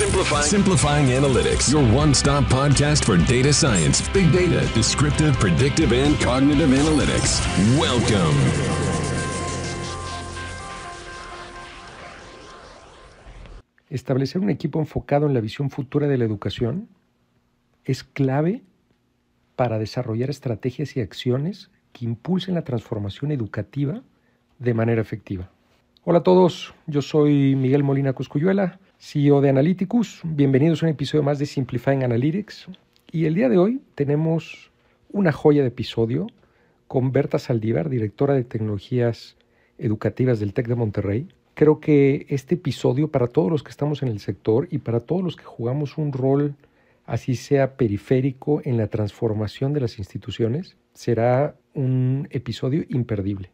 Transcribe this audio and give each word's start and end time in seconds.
Simplifying. 0.00 0.44
Simplifying 0.44 1.06
Analytics, 1.08 1.70
your 1.70 1.84
one 1.94 2.14
stop 2.14 2.44
podcast 2.44 3.04
for 3.04 3.18
data 3.18 3.52
science, 3.52 4.00
big 4.14 4.32
data, 4.32 4.66
descriptive, 4.72 5.38
predictive, 5.38 5.92
and 5.92 6.18
cognitive 6.18 6.70
analytics. 6.70 7.38
Welcome. 7.78 8.34
Establecer 13.90 14.40
un 14.40 14.48
equipo 14.48 14.80
enfocado 14.80 15.26
en 15.26 15.34
la 15.34 15.42
visión 15.42 15.68
futura 15.68 16.08
de 16.08 16.16
la 16.16 16.24
educación 16.24 16.88
es 17.84 18.02
clave 18.02 18.62
para 19.54 19.78
desarrollar 19.78 20.30
estrategias 20.30 20.96
y 20.96 21.02
acciones 21.02 21.70
que 21.92 22.06
impulsen 22.06 22.54
la 22.54 22.64
transformación 22.64 23.32
educativa 23.32 24.00
de 24.60 24.72
manera 24.72 25.02
efectiva. 25.02 25.50
Hola 26.04 26.20
a 26.20 26.22
todos, 26.22 26.72
yo 26.86 27.02
soy 27.02 27.54
Miguel 27.54 27.82
Molina 27.82 28.14
Cuscuyuela, 28.14 28.80
CEO 29.02 29.40
de 29.40 29.48
Analyticus. 29.48 30.20
Bienvenidos 30.24 30.82
a 30.82 30.86
un 30.86 30.92
episodio 30.92 31.22
más 31.22 31.38
de 31.38 31.46
Simplifying 31.46 32.04
Analytics. 32.04 32.68
Y 33.10 33.24
el 33.24 33.34
día 33.34 33.48
de 33.48 33.56
hoy 33.56 33.80
tenemos 33.94 34.70
una 35.10 35.32
joya 35.32 35.62
de 35.62 35.68
episodio 35.68 36.26
con 36.86 37.10
Berta 37.10 37.38
Saldívar, 37.38 37.88
directora 37.88 38.34
de 38.34 38.44
tecnologías 38.44 39.38
educativas 39.78 40.38
del 40.38 40.52
TEC 40.52 40.68
de 40.68 40.74
Monterrey. 40.74 41.28
Creo 41.54 41.80
que 41.80 42.26
este 42.28 42.56
episodio 42.56 43.08
para 43.08 43.28
todos 43.28 43.50
los 43.50 43.62
que 43.62 43.70
estamos 43.70 44.02
en 44.02 44.08
el 44.08 44.20
sector 44.20 44.68
y 44.70 44.78
para 44.78 45.00
todos 45.00 45.24
los 45.24 45.34
que 45.34 45.44
jugamos 45.44 45.96
un 45.96 46.12
rol 46.12 46.54
así 47.06 47.36
sea 47.36 47.76
periférico 47.76 48.60
en 48.66 48.76
la 48.76 48.88
transformación 48.88 49.72
de 49.72 49.80
las 49.80 49.98
instituciones, 49.98 50.76
será 50.92 51.56
un 51.72 52.28
episodio 52.30 52.84
imperdible. 52.90 53.50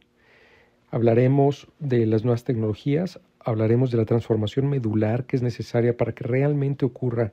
Hablaremos 0.90 1.68
de 1.78 2.04
las 2.04 2.24
nuevas 2.24 2.42
tecnologías, 2.42 3.20
hablaremos 3.46 3.92
de 3.92 3.96
la 3.96 4.04
transformación 4.04 4.68
medular 4.68 5.24
que 5.24 5.36
es 5.36 5.42
necesaria 5.42 5.96
para 5.96 6.12
que 6.12 6.24
realmente 6.24 6.84
ocurra 6.84 7.32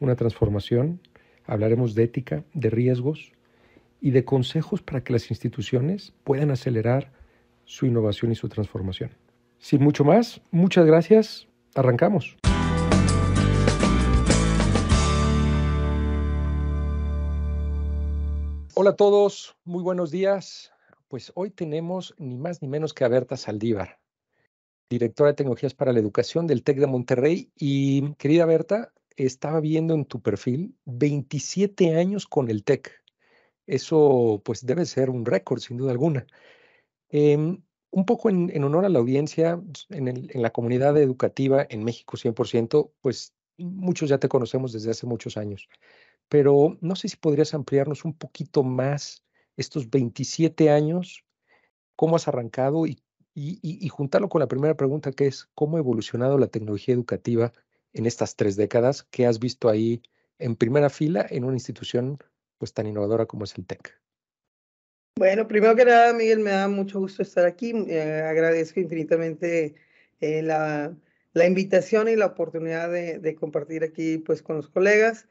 una 0.00 0.14
transformación, 0.14 1.00
hablaremos 1.46 1.94
de 1.94 2.04
ética, 2.04 2.44
de 2.52 2.68
riesgos 2.68 3.32
y 3.98 4.10
de 4.10 4.22
consejos 4.22 4.82
para 4.82 5.02
que 5.02 5.14
las 5.14 5.30
instituciones 5.30 6.12
puedan 6.24 6.50
acelerar 6.50 7.10
su 7.64 7.86
innovación 7.86 8.32
y 8.32 8.34
su 8.34 8.50
transformación. 8.50 9.12
Sin 9.58 9.82
mucho 9.82 10.04
más, 10.04 10.42
muchas 10.50 10.84
gracias, 10.84 11.48
arrancamos. 11.74 12.36
Hola 18.74 18.90
a 18.90 18.96
todos, 18.96 19.56
muy 19.64 19.82
buenos 19.82 20.10
días. 20.10 20.70
Pues 21.08 21.32
hoy 21.34 21.48
tenemos 21.48 22.14
ni 22.18 22.36
más 22.36 22.60
ni 22.60 22.68
menos 22.68 22.92
que 22.92 23.06
a 23.06 23.08
Berta 23.08 23.38
Saldívar, 23.38 23.98
directora 24.88 25.30
de 25.30 25.34
tecnologías 25.34 25.74
para 25.74 25.92
la 25.92 26.00
educación 26.00 26.46
del 26.46 26.62
TEC 26.62 26.78
de 26.78 26.86
Monterrey. 26.86 27.52
Y 27.56 28.14
querida 28.14 28.46
Berta, 28.46 28.92
estaba 29.16 29.60
viendo 29.60 29.94
en 29.94 30.04
tu 30.04 30.20
perfil 30.20 30.76
27 30.84 31.96
años 31.96 32.26
con 32.26 32.50
el 32.50 32.64
TEC. 32.64 32.92
Eso 33.66 34.42
pues 34.44 34.64
debe 34.64 34.86
ser 34.86 35.10
un 35.10 35.24
récord, 35.24 35.60
sin 35.60 35.76
duda 35.76 35.92
alguna. 35.92 36.26
Em, 37.08 37.62
un 37.90 38.04
poco 38.04 38.28
en, 38.30 38.64
honor 38.64 38.84
a 38.84 38.88
la 38.88 38.98
audiencia, 38.98 39.60
en, 39.90 40.08
en 40.08 40.42
la 40.42 40.50
comunidad 40.50 40.96
educativa 40.98 41.66
en 41.68 41.84
México 41.84 42.16
100%, 42.16 42.92
pues 43.00 43.34
muchos 43.58 44.08
ya 44.08 44.18
te 44.18 44.28
conocemos 44.28 44.72
desde 44.72 44.90
hace 44.90 45.06
muchos 45.06 45.36
años, 45.36 45.68
pero 46.28 46.76
no 46.80 46.96
sé 46.96 47.08
si 47.08 47.16
podrías 47.16 47.54
ampliarnos 47.54 48.04
un 48.04 48.14
poquito 48.14 48.62
más 48.62 49.24
estos 49.56 49.88
27 49.90 50.70
años, 50.70 51.24
cómo 51.96 52.16
has 52.16 52.28
arrancado 52.28 52.86
y, 52.86 53.02
y, 53.38 53.88
juntarlo 53.90 54.30
con 54.30 54.40
la 54.40 54.48
primera 54.48 54.74
pregunta 54.76 55.12
que 55.12 55.26
es, 55.26 55.46
¿cómo 55.54 55.76
ha 55.76 55.80
evolucionado 55.80 56.38
la 56.38 56.46
tecnología 56.46 56.94
educativa 56.94 57.52
en 57.92 58.06
estas 58.06 58.34
tres 58.34 58.56
décadas 58.56 59.02
que 59.10 59.26
has 59.26 59.38
visto 59.38 59.68
ahí 59.68 60.02
en 60.38 60.56
primera 60.56 60.88
fila 60.88 61.26
en 61.28 61.44
una 61.44 61.54
institución 61.54 62.18
pues 62.56 62.72
tan 62.72 62.86
innovadora 62.86 63.26
como 63.26 63.44
es 63.44 63.56
el 63.58 63.66
TEC? 63.66 64.00
Bueno, 65.18 65.46
primero 65.46 65.76
que 65.76 65.84
nada, 65.84 66.14
Miguel, 66.14 66.40
me 66.40 66.50
da 66.50 66.68
mucho 66.68 66.98
gusto 66.98 67.22
estar 67.22 67.44
aquí. 67.44 67.72
Eh, 67.88 68.22
agradezco 68.26 68.80
infinitamente 68.80 69.74
eh, 70.20 70.42
la, 70.42 70.94
la, 71.34 71.46
invitación 71.46 72.08
y 72.08 72.16
la 72.16 72.26
oportunidad 72.26 72.90
de, 72.90 73.18
de, 73.18 73.34
compartir 73.34 73.84
aquí 73.84 74.18
pues 74.18 74.42
con 74.42 74.56
los 74.56 74.68
colegas. 74.68 75.26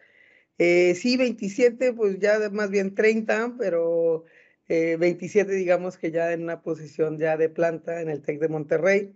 Eh, 0.60 0.96
sí, 0.96 1.18
27, 1.18 1.94
pues 1.94 2.20
ya 2.20 2.50
más 2.52 2.70
bien 2.70 2.94
30, 2.94 3.56
pero 3.58 4.26
27 4.68 5.52
eh, 5.52 5.56
digamos 5.56 5.98
que 5.98 6.12
ya 6.12 6.34
en 6.34 6.44
una 6.44 6.62
posición 6.62 7.18
ya 7.18 7.38
de 7.38 7.50
planta 7.50 8.02
en 8.02 8.10
el 8.10 8.22
TEC 8.22 8.40
de 8.40 8.50
Monterrey. 8.50 9.16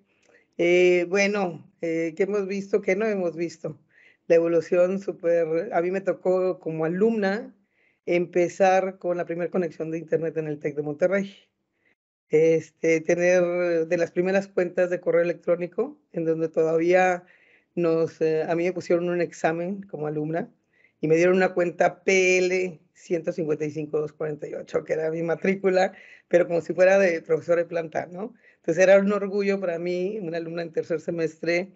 Eh, 0.57 1.05
bueno, 1.09 1.71
¿qué 1.81 2.15
hemos 2.17 2.47
visto? 2.47 2.81
¿Qué 2.81 2.95
no 2.95 3.05
hemos 3.05 3.35
visto? 3.35 3.79
La 4.27 4.35
evolución 4.35 4.99
súper, 4.99 5.73
a 5.73 5.81
mí 5.81 5.91
me 5.91 6.01
tocó 6.01 6.59
como 6.59 6.85
alumna 6.85 7.55
empezar 8.05 8.99
con 8.99 9.17
la 9.17 9.25
primera 9.25 9.51
conexión 9.51 9.91
de 9.91 9.99
Internet 9.99 10.37
en 10.37 10.47
el 10.47 10.59
TEC 10.59 10.75
de 10.75 10.81
Monterrey. 10.83 11.35
Este, 12.29 13.01
tener 13.01 13.87
de 13.87 13.97
las 13.97 14.11
primeras 14.11 14.47
cuentas 14.47 14.89
de 14.89 14.99
correo 14.99 15.21
electrónico, 15.21 15.99
en 16.11 16.25
donde 16.25 16.49
todavía 16.49 17.23
nos, 17.75 18.21
a 18.21 18.55
mí 18.55 18.65
me 18.65 18.73
pusieron 18.73 19.09
un 19.09 19.21
examen 19.21 19.81
como 19.83 20.07
alumna 20.07 20.51
y 21.01 21.07
me 21.07 21.15
dieron 21.15 21.37
una 21.37 21.53
cuenta 21.53 22.03
PL 22.03 22.79
155-248, 23.07 24.83
que 24.83 24.93
era 24.93 25.11
mi 25.11 25.23
matrícula, 25.23 25.93
pero 26.27 26.47
como 26.47 26.61
si 26.61 26.73
fuera 26.73 26.99
de 26.99 27.21
profesor 27.21 27.57
de 27.57 27.65
planta, 27.65 28.07
¿no? 28.07 28.33
Entonces 28.57 28.83
era 28.83 28.99
un 28.99 29.11
orgullo 29.11 29.59
para 29.59 29.79
mí, 29.79 30.19
una 30.21 30.37
alumna 30.37 30.61
en 30.61 30.73
tercer 30.73 30.99
semestre, 30.99 31.73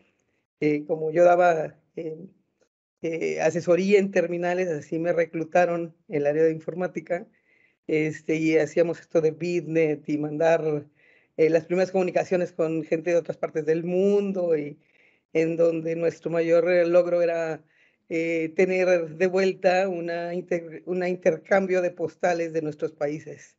eh, 0.60 0.86
como 0.86 1.12
yo 1.12 1.24
daba 1.24 1.78
eh, 1.96 2.28
eh, 3.02 3.42
asesoría 3.42 4.00
en 4.00 4.12
terminales, 4.12 4.70
así 4.70 5.00
me 5.00 5.14
reclutaron 5.14 5.96
en 6.08 6.16
el 6.16 6.28
área 6.28 6.44
de 6.44 6.52
informática, 6.52 7.28
este, 7.88 8.36
y 8.36 8.58
hacíamos 8.58 9.00
esto 9.00 9.22
de 9.22 9.32
Bitnet 9.32 10.08
y 10.08 10.18
mandar 10.18 10.88
las 11.36 11.66
primeras 11.66 11.92
comunicaciones 11.92 12.54
con 12.54 12.84
gente 12.84 13.12
de 13.12 13.18
otras 13.18 13.38
partes 13.38 13.66
del 13.66 13.84
mundo, 13.84 14.56
y 14.58 14.80
en 15.34 15.58
donde 15.58 15.96
nuestro 15.96 16.32
mayor 16.32 16.66
logro 16.88 17.22
era 17.22 17.64
eh, 18.10 18.54
tener 18.56 19.16
de 19.18 19.28
vuelta 19.28 19.88
una, 19.90 20.32
una 20.86 21.10
intercambio 21.10 21.82
de 21.82 21.92
postales 21.92 22.54
de 22.54 22.62
nuestros 22.62 22.92
países. 22.92 23.58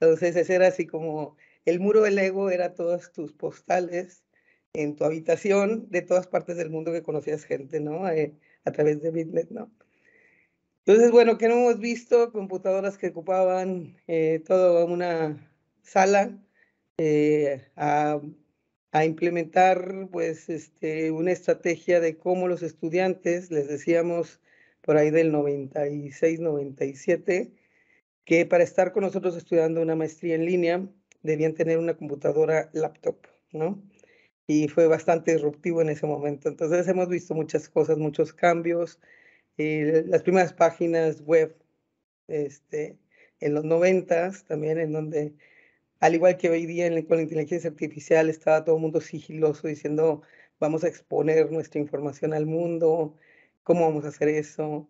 Entonces, 0.00 0.36
ese 0.36 0.54
era 0.54 0.68
así 0.68 0.86
como 0.86 1.36
el 1.64 1.80
muro 1.80 2.02
del 2.02 2.18
ego, 2.18 2.50
era 2.50 2.74
todas 2.74 3.12
tus 3.12 3.32
postales 3.32 4.24
en 4.72 4.96
tu 4.96 5.04
habitación 5.04 5.88
de 5.90 6.02
todas 6.02 6.26
partes 6.26 6.56
del 6.56 6.70
mundo 6.70 6.92
que 6.92 7.02
conocías 7.02 7.44
gente, 7.44 7.80
¿no? 7.80 8.08
Eh, 8.08 8.34
a 8.64 8.72
través 8.72 9.02
de 9.02 9.10
Bitnet, 9.10 9.50
¿no? 9.50 9.70
Entonces, 10.84 11.12
bueno, 11.12 11.38
¿qué 11.38 11.48
no 11.48 11.54
hemos 11.54 11.78
visto? 11.78 12.32
Computadoras 12.32 12.98
que 12.98 13.08
ocupaban 13.08 13.96
eh, 14.08 14.42
toda 14.46 14.84
una 14.84 15.48
sala 15.82 16.38
a 17.76 18.20
a 18.92 19.06
implementar 19.06 20.08
pues 20.12 20.48
este, 20.50 21.10
una 21.10 21.32
estrategia 21.32 21.98
de 22.00 22.18
cómo 22.18 22.46
los 22.46 22.62
estudiantes, 22.62 23.50
les 23.50 23.66
decíamos 23.66 24.40
por 24.82 24.98
ahí 24.98 25.10
del 25.10 25.32
96, 25.32 26.40
97, 26.40 27.52
que 28.24 28.46
para 28.46 28.64
estar 28.64 28.92
con 28.92 29.02
nosotros 29.04 29.36
estudiando 29.36 29.80
una 29.80 29.96
maestría 29.96 30.34
en 30.34 30.44
línea 30.46 30.86
debían 31.22 31.54
tener 31.54 31.78
una 31.78 31.96
computadora 31.96 32.70
laptop, 32.74 33.16
¿no? 33.52 33.82
Y 34.46 34.68
fue 34.68 34.86
bastante 34.88 35.32
disruptivo 35.32 35.80
en 35.80 35.88
ese 35.88 36.06
momento. 36.06 36.48
Entonces 36.48 36.86
hemos 36.88 37.08
visto 37.08 37.34
muchas 37.34 37.68
cosas, 37.68 37.96
muchos 37.96 38.32
cambios. 38.34 39.00
Eh, 39.56 40.04
las 40.06 40.22
primeras 40.22 40.52
páginas 40.52 41.22
web 41.22 41.56
este, 42.28 42.98
en 43.40 43.54
los 43.54 43.64
90 43.64 44.32
también, 44.46 44.78
en 44.78 44.92
donde 44.92 45.34
al 46.02 46.16
igual 46.16 46.36
que 46.36 46.50
hoy 46.50 46.66
día 46.66 46.90
con 47.06 47.18
la 47.18 47.22
inteligencia 47.22 47.70
artificial 47.70 48.28
estaba 48.28 48.64
todo 48.64 48.76
el 48.76 48.82
mundo 48.82 49.00
sigiloso 49.00 49.68
diciendo 49.68 50.22
vamos 50.58 50.84
a 50.84 50.88
exponer 50.88 51.52
nuestra 51.52 51.80
información 51.80 52.34
al 52.34 52.46
mundo, 52.46 53.16
cómo 53.62 53.82
vamos 53.86 54.04
a 54.04 54.08
hacer 54.08 54.28
eso, 54.28 54.88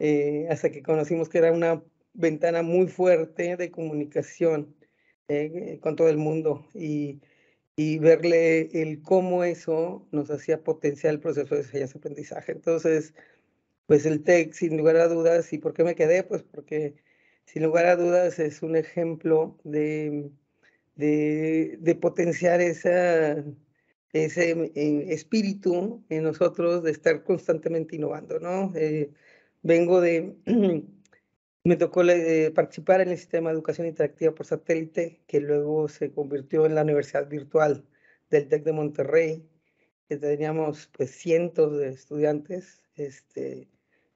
eh, 0.00 0.48
hasta 0.50 0.70
que 0.70 0.82
conocimos 0.82 1.28
que 1.28 1.38
era 1.38 1.52
una 1.52 1.84
ventana 2.12 2.62
muy 2.62 2.88
fuerte 2.88 3.56
de 3.56 3.70
comunicación 3.70 4.74
eh, 5.28 5.78
con 5.80 5.96
todo 5.96 6.08
el 6.08 6.18
mundo 6.18 6.66
y, 6.74 7.20
y, 7.76 7.98
verle 8.00 8.68
el 8.82 9.02
cómo 9.02 9.44
eso 9.44 10.08
nos 10.12 10.30
hacía 10.30 10.64
potenciar 10.64 11.14
el 11.14 11.20
proceso 11.20 11.54
de 11.54 11.62
enseñanza-aprendizaje. 11.62 12.52
Entonces, 12.52 13.14
pues 13.86 14.06
el 14.06 14.24
TEC, 14.24 14.52
sin 14.54 14.76
lugar 14.76 14.96
a 14.96 15.08
dudas, 15.08 15.52
¿y 15.52 15.58
por 15.58 15.74
qué 15.74 15.84
me 15.84 15.94
quedé? 15.94 16.24
Pues 16.24 16.42
porque 16.42 16.96
sin 17.46 17.62
lugar 17.64 17.86
a 17.86 17.96
dudas 17.96 18.38
es 18.40 18.62
un 18.62 18.76
ejemplo 18.76 19.58
de 19.64 20.30
de, 20.98 21.98
potenciar 22.00 22.60
esa, 22.60 23.44
ese 24.12 24.50
eh, 24.74 25.04
espíritu 25.12 26.04
en 26.08 26.24
nosotros 26.24 26.82
de 26.82 26.90
estar 26.90 27.22
constantemente 27.24 27.96
innovando, 27.96 28.40
¿no? 28.40 28.72
Eh, 28.74 29.12
vengo 29.62 30.00
de, 30.00 30.34
me 31.64 31.76
tocó 31.76 32.02
eh, 32.02 32.50
participar 32.54 33.00
en 33.00 33.10
el 33.10 33.18
sistema 33.18 33.50
de 33.50 33.54
educación 33.54 33.86
interactiva 33.86 34.34
por 34.34 34.46
satélite, 34.46 35.20
que 35.26 35.40
luego 35.40 35.88
se 35.88 36.10
convirtió 36.10 36.66
en 36.66 36.74
la 36.74 36.82
universidad 36.82 37.28
virtual 37.28 37.86
del 38.30 38.48
TEC 38.48 38.64
de 38.64 38.72
Monterrey. 38.72 39.48
que 40.08 40.16
teníamos 40.16 40.88
pues 40.96 41.10
cientos 41.10 41.78
de 41.78 41.90
estudiantes, 41.90 42.82
este, 42.96 43.68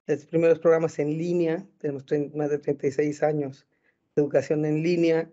los 0.07 0.25
primeros 0.25 0.59
programas 0.59 0.99
en 0.99 1.17
línea, 1.17 1.65
tenemos 1.77 2.03
más 2.33 2.49
de 2.49 2.59
36 2.59 3.23
años 3.23 3.67
de 4.15 4.23
educación 4.23 4.65
en 4.65 4.83
línea, 4.83 5.31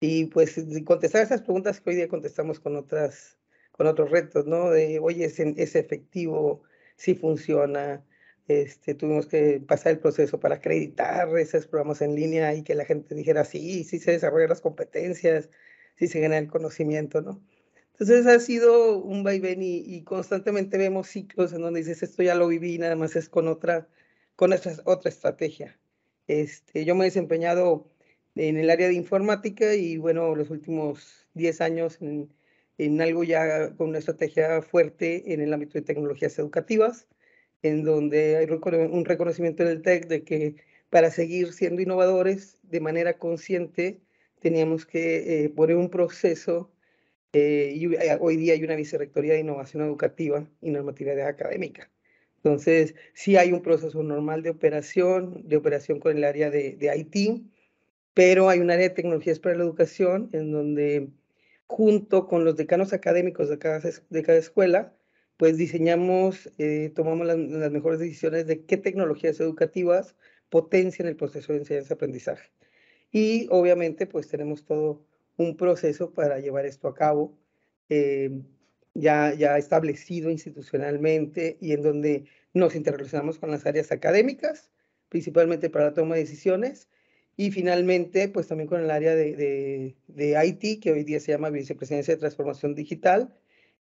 y 0.00 0.26
pues 0.26 0.56
contestar 0.84 1.22
esas 1.22 1.42
preguntas 1.42 1.80
que 1.80 1.90
hoy 1.90 1.96
día 1.96 2.08
contestamos 2.08 2.60
con 2.60 2.76
otras 2.76 3.38
con 3.78 3.86
otros 3.86 4.10
retos, 4.10 4.46
¿no? 4.46 4.70
De, 4.70 4.98
oye, 4.98 5.24
es, 5.24 5.38
efectivo, 5.76 6.62
si 6.96 7.14
funciona, 7.14 8.04
este, 8.48 8.94
tuvimos 8.94 9.26
que 9.28 9.60
pasar 9.66 9.92
el 9.92 10.00
proceso 10.00 10.40
para 10.40 10.56
acreditar 10.56 11.28
esos 11.38 11.68
programas 11.68 12.02
en 12.02 12.16
línea 12.16 12.54
y 12.54 12.64
que 12.64 12.74
la 12.74 12.84
gente 12.84 13.14
dijera, 13.14 13.44
sí, 13.44 13.84
sí 13.84 14.00
se 14.00 14.12
desarrollan 14.12 14.48
las 14.50 14.60
competencias, 14.60 15.48
sí 15.96 16.08
se 16.08 16.20
genera 16.20 16.38
el 16.38 16.48
conocimiento, 16.48 17.22
¿no? 17.22 17.40
Entonces 17.92 18.26
ha 18.26 18.40
sido 18.40 18.98
un 18.98 19.22
vaivén 19.22 19.62
y, 19.62 19.78
y, 19.78 20.02
constantemente 20.02 20.76
vemos 20.78 21.08
ciclos 21.08 21.52
en 21.52 21.62
donde 21.62 21.80
dices, 21.80 22.02
esto 22.02 22.22
ya 22.22 22.34
lo 22.34 22.48
viví, 22.48 22.78
nada 22.78 22.96
más 22.96 23.16
es 23.16 23.28
con 23.28 23.48
otra, 23.48 23.88
con 24.36 24.52
otra, 24.52 24.72
otra 24.86 25.08
estrategia. 25.08 25.78
Este, 26.26 26.84
yo 26.84 26.94
me 26.94 27.04
he 27.04 27.08
desempeñado 27.08 27.88
en 28.38 28.56
el 28.56 28.70
área 28.70 28.88
de 28.88 28.94
informática 28.94 29.74
y 29.74 29.98
bueno, 29.98 30.34
los 30.36 30.50
últimos 30.50 31.28
10 31.34 31.60
años 31.60 31.98
en, 32.00 32.32
en 32.78 33.00
algo 33.00 33.24
ya 33.24 33.74
con 33.74 33.88
una 33.90 33.98
estrategia 33.98 34.62
fuerte 34.62 35.34
en 35.34 35.40
el 35.40 35.52
ámbito 35.52 35.74
de 35.74 35.82
tecnologías 35.82 36.38
educativas, 36.38 37.08
en 37.62 37.82
donde 37.82 38.36
hay 38.36 38.46
un 38.46 39.04
reconocimiento 39.04 39.64
del 39.64 39.82
TEC 39.82 40.06
de 40.06 40.22
que 40.22 40.56
para 40.88 41.10
seguir 41.10 41.52
siendo 41.52 41.82
innovadores 41.82 42.58
de 42.62 42.80
manera 42.80 43.18
consciente 43.18 44.00
teníamos 44.40 44.86
que 44.86 45.44
eh, 45.44 45.48
poner 45.50 45.76
un 45.76 45.90
proceso 45.90 46.70
eh, 47.32 47.72
y 47.74 47.86
hoy 48.20 48.36
día 48.36 48.54
hay 48.54 48.62
una 48.62 48.76
vicerrectoría 48.76 49.34
de 49.34 49.40
innovación 49.40 49.82
educativa 49.82 50.48
y 50.62 50.70
normatividad 50.70 51.26
académica. 51.26 51.90
Entonces, 52.36 52.94
sí 53.14 53.36
hay 53.36 53.52
un 53.52 53.62
proceso 53.62 54.00
normal 54.04 54.42
de 54.44 54.50
operación, 54.50 55.42
de 55.48 55.56
operación 55.56 55.98
con 55.98 56.16
el 56.16 56.22
área 56.22 56.50
de, 56.50 56.76
de 56.76 56.96
IT, 56.96 57.42
pero 58.18 58.48
hay 58.48 58.58
un 58.58 58.68
área 58.72 58.88
de 58.88 58.94
tecnologías 58.96 59.38
para 59.38 59.54
la 59.54 59.62
educación 59.62 60.28
en 60.32 60.50
donde 60.50 61.08
junto 61.68 62.26
con 62.26 62.44
los 62.44 62.56
decanos 62.56 62.92
académicos 62.92 63.48
de 63.48 63.60
cada, 63.60 63.78
de 63.78 64.22
cada 64.24 64.38
escuela, 64.38 64.92
pues 65.36 65.56
diseñamos, 65.56 66.52
eh, 66.58 66.90
tomamos 66.96 67.28
las, 67.28 67.70
mejores 67.70 68.00
decisiones 68.00 68.48
de 68.48 68.64
qué 68.64 68.76
tecnologías 68.76 69.38
educativas 69.38 70.16
potencian 70.48 71.06
el 71.06 71.14
proceso 71.14 71.52
de 71.52 71.60
enseñanza-aprendizaje. 71.60 72.50
Y 73.12 73.46
obviamente, 73.50 74.08
pues 74.08 74.26
tenemos 74.26 74.64
todo 74.64 75.06
un 75.36 75.56
proceso 75.56 76.12
para 76.12 76.40
llevar 76.40 76.66
esto 76.66 76.88
a 76.88 76.96
cabo, 76.96 77.38
eh, 77.88 78.32
ya, 78.94 79.32
ya 79.32 79.58
establecido 79.58 80.28
institucionalmente 80.28 81.56
y 81.60 81.70
en 81.70 81.82
donde 81.82 82.24
nos 82.52 82.74
interrelacionamos 82.74 83.38
con 83.38 83.52
las 83.52 83.64
áreas 83.64 83.92
académicas, 83.92 84.72
principalmente 85.08 85.70
para 85.70 85.84
la 85.84 85.94
toma 85.94 86.16
de 86.16 86.22
decisiones, 86.22 86.88
y 87.38 87.52
finalmente, 87.52 88.28
pues 88.28 88.48
también 88.48 88.68
con 88.68 88.82
el 88.82 88.90
área 88.90 89.14
de, 89.14 89.94
de, 90.08 90.44
IT, 90.44 90.82
que 90.82 90.90
hoy 90.90 91.04
día 91.04 91.20
se 91.20 91.30
llama 91.30 91.50
Vicepresidencia 91.50 92.14
de 92.14 92.18
Transformación 92.20 92.74
Digital, 92.74 93.32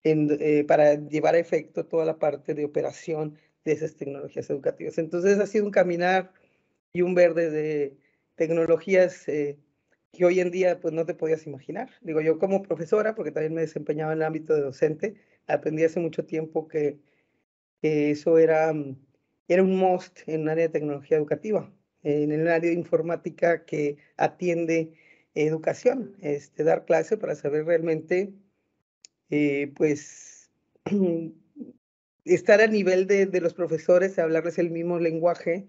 eh, 0.04 0.64
para 0.68 0.94
llevar 0.96 1.34
a 1.34 1.40
efecto 1.40 1.84
toda 1.88 2.06
la 2.06 2.20
parte 2.20 2.54
de 2.54 2.66
operación 2.66 3.40
de 3.66 3.72
esas 3.74 3.96
tecnologías 3.96 4.48
educativas. 4.52 5.00
Entonces 5.00 5.40
ha 5.40 5.48
sido 5.48 5.66
un 5.66 5.72
caminar 5.72 6.34
y 6.94 7.02
un 7.02 7.16
verde 7.16 7.50
de 7.50 7.98
tecnologías 8.36 9.28
eh, 9.28 9.58
que 10.14 10.26
hoy 10.26 10.40
en 10.40 10.52
día 10.52 10.80
pues 10.80 10.94
no 10.94 11.06
te 11.08 11.16
podías 11.16 11.48
imaginar. 11.48 11.90
Digo, 12.02 12.22
yo 12.22 12.38
como 12.40 12.62
profesora, 12.62 13.16
porque 13.16 13.32
también 13.32 13.56
me 13.56 13.62
desempeñaba 13.62 14.14
en 14.14 14.20
el 14.20 14.24
ámbito 14.26 14.54
de 14.54 14.62
docente, 14.62 15.16
aprendí 15.48 15.84
hace 15.84 16.00
mucho 16.00 16.26
tiempo 16.26 16.68
que, 16.68 17.00
que 17.82 18.12
eso 18.12 18.38
era, 18.38 18.74
era 19.48 19.64
un 19.64 19.78
must 19.78 20.20
en 20.28 20.42
un 20.42 20.50
área 20.50 20.68
de 20.68 20.74
tecnología 20.74 21.18
educativa 21.18 21.74
en 22.08 22.32
el 22.32 22.48
área 22.48 22.70
de 22.70 22.76
informática 22.76 23.66
que 23.66 23.98
atiende 24.16 24.94
educación, 25.36 26.16
este, 26.22 26.64
dar 26.64 26.86
clase 26.86 27.18
para 27.18 27.36
saber 27.36 27.66
realmente, 27.66 28.34
eh, 29.30 29.74
pues, 29.76 30.50
estar 32.26 32.62
a 32.62 32.68
nivel 32.68 33.08
de, 33.08 33.26
de, 33.26 33.42
los 33.42 33.54
profesores, 33.54 34.18
hablarles 34.20 34.58
el 34.58 34.72
mismo 34.72 35.00
lenguaje 35.00 35.68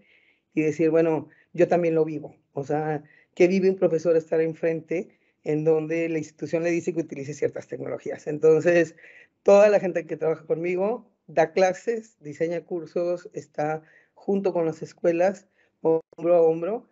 y 0.54 0.62
decir, 0.62 0.90
bueno, 0.90 1.28
yo 1.54 1.66
también 1.66 1.96
lo 1.96 2.04
vivo. 2.04 2.36
O 2.52 2.64
sea, 2.64 3.02
que 3.34 3.48
vive 3.48 3.68
un 3.68 3.76
profesor 3.76 4.16
estar 4.16 4.40
enfrente 4.40 5.08
en 5.42 5.64
donde 5.64 6.08
la 6.08 6.18
institución 6.18 6.62
le 6.62 6.70
dice 6.70 6.94
que 6.94 7.00
utilice 7.00 7.34
ciertas 7.34 7.66
tecnologías. 7.66 8.28
Entonces, 8.28 8.94
toda 9.42 9.68
la 9.68 9.80
gente 9.80 10.06
que 10.06 10.16
trabaja 10.16 10.46
conmigo 10.46 11.10
da 11.26 11.52
clases, 11.52 12.16
diseña 12.20 12.60
cursos, 12.60 13.28
está 13.32 13.82
junto 14.14 14.52
con 14.52 14.66
las 14.66 14.82
escuelas 14.82 15.48
hombro 15.82 16.34
a 16.34 16.42
hombro. 16.42 16.88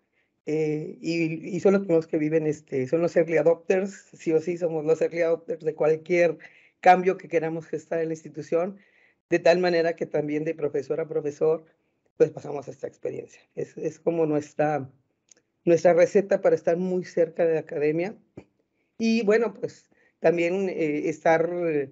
Eh, 0.47 0.99
y, 1.01 1.59
son 1.61 1.73
los 1.73 1.83
primeros 1.83 2.07
que 2.07 2.19
viven, 2.19 2.47
este, 2.47 2.87
son 2.87 3.03
los 3.03 3.17
early 3.17 3.37
adopters, 3.37 3.93
sí 4.13 4.33
o 4.33 4.41
sí 4.41 4.57
somos 4.57 4.85
los 4.85 5.01
early 5.03 5.23
adopters 5.23 5.65
de 5.65 5.75
cualquier 5.75 6.39
cambio 6.81 7.17
que 7.17 7.29
queramos 7.29 7.67
gestar 7.67 8.01
en 8.01 8.09
la 8.09 8.15
institución, 8.15 8.79
de 9.29 9.41
tal 9.41 9.59
manera 9.59 9.97
que 9.97 10.07
también 10.07 10.45
de 10.45 10.55
profesor 10.55 11.01
a 11.01 11.09
profesor, 11.09 11.65
pues 12.17 12.31
pasamos 12.31 12.69
esta 12.69 12.87
experiencia. 12.87 13.41
Es, 13.57 13.77
es 13.77 13.99
como 13.99 14.25
nuestra, 14.25 14.89
nuestra 15.65 15.95
receta 15.95 16.41
para 16.41 16.55
estar 16.55 16.77
muy 16.77 17.05
cerca 17.05 17.45
de 17.45 17.55
la 17.55 17.61
academia 17.61 18.17
y 18.99 19.25
bueno, 19.25 19.53
pues 19.55 19.91
también 20.21 20.69
eh, 20.69 21.09
estar 21.09 21.51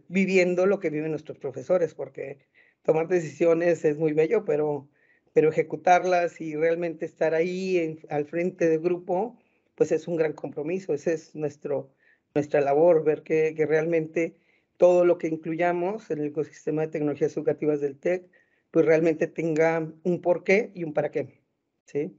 viviendo 0.08 0.67
lo 0.67 0.81
que 0.81 0.90
viven 0.90 1.11
nuestros 1.11 1.38
profesores, 1.38 1.94
porque 1.94 2.38
tomar 2.82 3.08
decisiones 3.08 3.85
es 3.85 3.97
muy 3.97 4.12
bello, 4.12 4.44
pero 4.44 4.88
pero 5.35 5.51
ejecutarlas 5.51 6.41
y 6.41 6.57
realmente 6.57 7.05
estar 7.05 7.35
ahí 7.35 8.01
al 8.09 8.25
frente 8.25 8.69
del 8.69 8.81
grupo, 8.81 9.37
pues 9.75 9.93
es 9.93 10.09
un 10.09 10.17
gran 10.17 10.33
compromiso. 10.33 10.95
Esa 10.95 11.13
es 11.13 11.35
nuestro, 11.35 11.91
nuestra 12.35 12.61
labor, 12.61 13.05
ver 13.05 13.23
que, 13.23 13.53
que, 13.57 13.67
realmente 13.67 14.37
todo 14.77 15.05
lo 15.05 15.19
que 15.19 15.29
incluyamos 15.29 16.11
en 16.11 16.21
el 16.21 16.29
ecosistema 16.29 16.83
de 16.83 16.89
tecnologías 16.89 17.37
educativas 17.37 17.81
del 17.81 17.99
TEC, 17.99 18.29
pues 18.71 18.87
realmente 18.87 19.27
tenga 19.27 19.93
un 20.05 20.21
porqué 20.21 20.71
y 20.75 20.85
un 20.85 20.95
para 20.95 21.11
qué. 21.11 21.41
¿sí? 21.87 22.17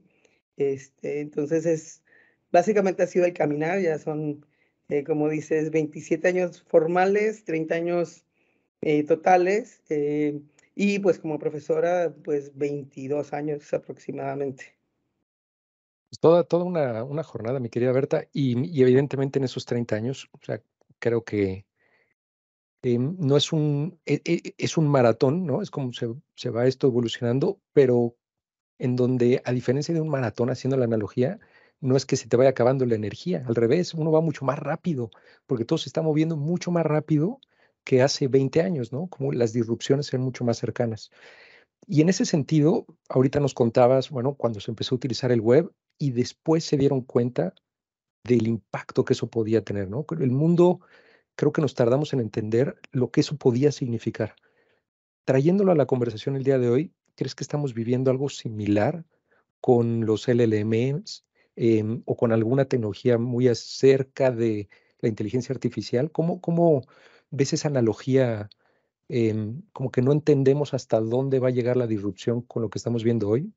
Este, 0.58 1.20
entonces, 1.20 1.66
es, 1.66 2.02
básicamente 2.52 3.02
ha 3.02 3.06
sido 3.06 3.24
el 3.24 3.32
caminar, 3.32 3.80
ya 3.80 3.98
son, 3.98 4.44
eh, 4.88 5.04
como 5.04 5.28
dices, 5.30 5.70
27 5.70 6.28
años 6.28 6.62
formales, 6.68 7.44
30 7.44 7.74
años 7.74 8.26
eh, 8.82 9.04
totales. 9.04 9.82
Eh, 9.88 10.40
y 10.78 10.98
pues 10.98 11.18
como 11.18 11.38
profesora, 11.38 12.14
pues 12.22 12.54
22 12.54 13.32
años 13.32 13.72
aproximadamente. 13.72 14.76
Pues, 16.10 16.20
toda, 16.20 16.44
toda 16.44 16.64
una, 16.64 17.02
una 17.02 17.24
jornada, 17.24 17.58
mi 17.58 17.70
querida 17.70 17.92
Berta, 17.92 18.28
y, 18.32 18.80
evidentemente 18.80 19.38
en 19.38 19.46
esos 19.46 19.64
30 19.64 19.96
años, 19.96 20.28
o 20.32 20.38
sea, 20.44 20.62
creo 21.00 21.24
que 21.24 21.64
no 22.82 23.36
es 23.36 23.52
un, 23.52 23.98
e, 24.06 24.20
e, 24.24 24.54
es 24.58 24.76
un 24.76 24.86
maratón, 24.86 25.44
¿no? 25.44 25.60
Es 25.60 25.72
como 25.72 25.92
se, 25.92 26.14
se 26.36 26.50
va 26.50 26.66
esto 26.66 26.86
evolucionando, 26.86 27.58
pero 27.72 28.14
en 28.78 28.94
donde, 28.94 29.42
a 29.44 29.52
diferencia 29.52 29.92
de 29.92 30.00
un 30.00 30.08
maratón, 30.08 30.50
haciendo 30.50 30.76
la 30.76 30.84
analogía, 30.84 31.40
no 31.80 31.96
es 31.96 32.06
que 32.06 32.16
se 32.16 32.28
te 32.28 32.36
vaya 32.36 32.50
acabando 32.50 32.86
la 32.86 32.94
energía, 32.94 33.44
al 33.48 33.56
revés, 33.56 33.94
uno 33.94 34.12
va 34.12 34.20
mucho 34.20 34.44
más 34.44 34.58
rápido, 34.58 35.10
porque 35.46 35.64
todo 35.64 35.78
se 35.78 35.88
está 35.88 36.02
moviendo 36.02 36.36
mucho 36.36 36.70
más 36.70 36.86
rápido 36.86 37.40
que 37.86 38.02
hace 38.02 38.26
20 38.26 38.60
años, 38.62 38.92
¿no? 38.92 39.06
Como 39.06 39.32
las 39.32 39.52
disrupciones 39.52 40.12
eran 40.12 40.24
mucho 40.24 40.44
más 40.44 40.58
cercanas. 40.58 41.12
Y 41.86 42.00
en 42.00 42.08
ese 42.08 42.24
sentido, 42.24 42.84
ahorita 43.08 43.38
nos 43.38 43.54
contabas, 43.54 44.10
bueno, 44.10 44.34
cuando 44.34 44.58
se 44.58 44.72
empezó 44.72 44.94
a 44.94 44.96
utilizar 44.96 45.30
el 45.30 45.40
web 45.40 45.70
y 45.96 46.10
después 46.10 46.64
se 46.64 46.76
dieron 46.76 47.02
cuenta 47.02 47.54
del 48.24 48.48
impacto 48.48 49.04
que 49.04 49.12
eso 49.12 49.30
podía 49.30 49.62
tener, 49.62 49.88
¿no? 49.88 50.04
El 50.18 50.32
mundo, 50.32 50.80
creo 51.36 51.52
que 51.52 51.62
nos 51.62 51.74
tardamos 51.74 52.12
en 52.12 52.18
entender 52.18 52.76
lo 52.90 53.12
que 53.12 53.20
eso 53.20 53.36
podía 53.36 53.70
significar. 53.70 54.34
Trayéndolo 55.24 55.70
a 55.70 55.76
la 55.76 55.86
conversación 55.86 56.34
el 56.34 56.42
día 56.42 56.58
de 56.58 56.68
hoy, 56.68 56.92
¿crees 57.14 57.36
que 57.36 57.44
estamos 57.44 57.72
viviendo 57.72 58.10
algo 58.10 58.28
similar 58.28 59.04
con 59.60 60.06
los 60.06 60.26
LLMs 60.26 61.24
em, 61.54 62.02
o 62.04 62.16
con 62.16 62.32
alguna 62.32 62.64
tecnología 62.64 63.16
muy 63.16 63.46
acerca 63.46 64.32
de 64.32 64.68
la 64.98 65.08
inteligencia 65.08 65.52
artificial? 65.52 66.10
¿Cómo, 66.10 66.40
cómo, 66.40 66.82
ves 67.30 67.52
esa 67.52 67.68
analogía, 67.68 68.48
em, 69.08 69.62
como 69.72 69.90
que 69.90 70.02
no 70.02 70.12
entendemos 70.12 70.74
hasta 70.74 71.00
dónde 71.00 71.38
va 71.38 71.48
a 71.48 71.52
llegar 71.52 71.76
la 71.76 71.86
disrupción 71.86 72.42
con 72.42 72.62
lo 72.62 72.70
que 72.70 72.78
estamos 72.78 73.04
viendo 73.04 73.28
hoy? 73.28 73.52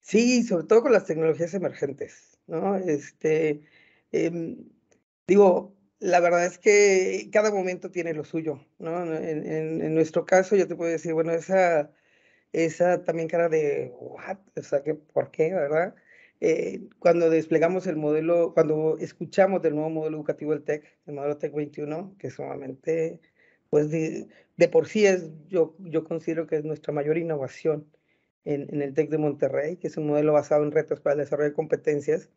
Sí, 0.00 0.42
sobre 0.42 0.66
todo 0.66 0.82
con 0.82 0.92
las 0.92 1.06
tecnologías 1.06 1.54
emergentes, 1.54 2.38
¿no? 2.46 2.76
Este, 2.76 3.62
em, 4.12 4.56
digo, 5.26 5.76
la 6.00 6.20
verdad 6.20 6.46
es 6.46 6.58
que 6.58 7.28
cada 7.32 7.50
momento 7.52 7.90
tiene 7.90 8.14
lo 8.14 8.24
suyo, 8.24 8.64
¿no? 8.78 9.04
En, 9.14 9.46
en, 9.46 9.94
nuestro 9.94 10.24
caso, 10.26 10.56
yo 10.56 10.66
te 10.66 10.76
puedo 10.76 10.90
decir, 10.90 11.12
bueno, 11.14 11.32
esa, 11.32 11.92
esa 12.52 13.04
también 13.04 13.28
cara 13.28 13.48
de, 13.48 13.92
¿what? 14.00 14.38
O 14.56 14.62
sea, 14.62 14.82
que, 14.82 14.94
¿por 14.94 15.30
qué, 15.30 15.52
verdad? 15.52 15.94
Eh, 16.40 16.88
cuando 16.98 17.28
desplegamos 17.28 17.86
el 17.86 17.96
modelo, 17.96 18.54
cuando 18.54 18.96
escuchamos 18.98 19.60
del 19.62 19.74
nuevo 19.74 19.90
modelo 19.90 20.16
educativo 20.16 20.52
del 20.52 20.64
TEC, 20.64 20.84
el 21.06 21.14
modelo 21.14 21.36
TEC 21.36 21.54
21, 21.54 22.16
que 22.18 22.28
es 22.28 22.34
sumamente 22.34 23.20
pues 23.68 23.90
de, 23.90 24.28
de, 24.56 24.68
por 24.68 24.88
sí 24.88 25.06
es, 25.06 25.30
yo, 25.48 25.76
yo 25.78 26.04
considero 26.04 26.46
que 26.46 26.56
es 26.56 26.64
nuestra 26.64 26.92
mayor 26.92 27.18
innovación 27.18 27.86
en, 28.44 28.62
en 28.74 28.82
el 28.82 28.94
TEC 28.94 29.10
de 29.10 29.18
Monterrey, 29.18 29.76
que 29.76 29.86
es 29.86 29.96
un 29.96 30.08
modelo 30.08 30.32
basado 30.32 30.64
en 30.64 30.72
retos 30.72 31.00
para 31.00 31.14
el 31.14 31.20
desarrollo 31.20 31.50
de 31.50 31.54
competencias. 31.54 32.30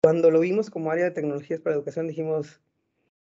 Cuando 0.00 0.30
lo 0.30 0.40
vimos 0.40 0.70
como 0.70 0.90
área 0.90 1.04
de 1.04 1.10
tecnologías 1.10 1.60
para 1.60 1.76
educación, 1.76 2.08
dijimos, 2.08 2.62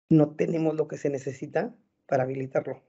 no 0.09 0.37
tenemos 0.37 0.77
lo 0.77 0.87
que 0.87 0.97
se 0.97 1.11
necesita 1.11 1.75
para 2.07 2.23
habilitarlo. 2.25 2.83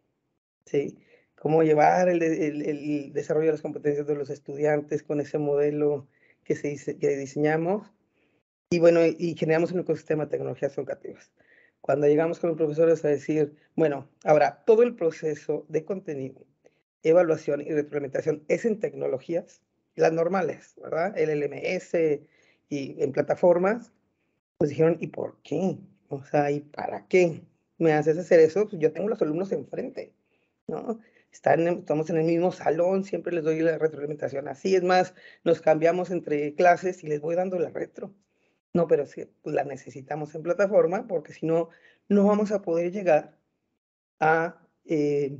¿sí? 0.65 0.99
Cómo 1.35 1.63
llevar 1.63 2.09
el, 2.09 2.21
el, 2.21 2.61
el 2.61 3.13
desarrollo 3.13 3.47
de 3.47 3.53
las 3.53 3.61
competencias 3.61 4.05
de 4.05 4.15
los 4.15 4.29
estudiantes 4.29 5.01
con 5.01 5.21
ese 5.21 5.39
modelo 5.39 6.07
que, 6.59 6.77
se, 6.77 6.97
que 6.97 7.17
diseñamos 7.17 7.91
y 8.69 8.79
bueno, 8.79 9.01
y 9.05 9.35
generamos 9.35 9.71
un 9.73 9.81
ecosistema 9.81 10.25
de 10.25 10.31
tecnologías 10.31 10.77
educativas. 10.77 11.31
Cuando 11.81 12.07
llegamos 12.07 12.39
con 12.39 12.51
los 12.51 12.57
profesores 12.57 13.03
a 13.03 13.09
decir, 13.09 13.57
bueno, 13.75 14.07
ahora 14.23 14.63
todo 14.65 14.83
el 14.83 14.95
proceso 14.95 15.65
de 15.67 15.83
contenido, 15.83 16.45
evaluación 17.03 17.61
y 17.61 17.71
retroalimentación 17.71 18.43
es 18.47 18.63
en 18.65 18.79
tecnologías, 18.79 19.61
las 19.95 20.13
normales, 20.13 20.75
¿verdad? 20.81 21.17
El 21.17 21.37
LMS 21.41 21.95
y 22.69 23.03
en 23.03 23.11
plataformas, 23.11 23.91
pues 24.57 24.69
dijeron, 24.69 24.97
¿y 25.01 25.07
por 25.07 25.41
qué? 25.43 25.77
O 26.07 26.23
sea, 26.23 26.49
¿y 26.49 26.61
para 26.61 27.07
qué 27.07 27.41
me 27.77 27.91
haces 27.91 28.17
hacer 28.17 28.39
eso? 28.39 28.67
Pues 28.67 28.79
yo 28.79 28.93
tengo 28.93 29.09
los 29.09 29.21
alumnos 29.21 29.51
enfrente, 29.51 30.13
¿no? 30.67 30.99
Están, 31.31 31.67
estamos 31.67 32.09
en 32.09 32.17
el 32.17 32.25
mismo 32.25 32.51
salón, 32.51 33.03
siempre 33.03 33.33
les 33.33 33.43
doy 33.43 33.59
la 33.61 33.77
retroalimentación 33.77 34.47
así. 34.47 34.75
Es 34.75 34.83
más, 34.83 35.13
nos 35.43 35.61
cambiamos 35.61 36.11
entre 36.11 36.55
clases 36.55 37.03
y 37.03 37.07
les 37.07 37.21
voy 37.21 37.35
dando 37.35 37.57
la 37.59 37.69
retro. 37.69 38.13
No, 38.73 38.87
pero 38.87 39.05
sí, 39.05 39.25
pues 39.41 39.55
la 39.55 39.63
necesitamos 39.63 40.33
en 40.35 40.43
plataforma 40.43 41.07
porque 41.07 41.33
si 41.33 41.45
no, 41.45 41.69
no 42.09 42.25
vamos 42.25 42.51
a 42.51 42.61
poder 42.61 42.91
llegar 42.91 43.37
a 44.19 44.61
eh, 44.85 45.37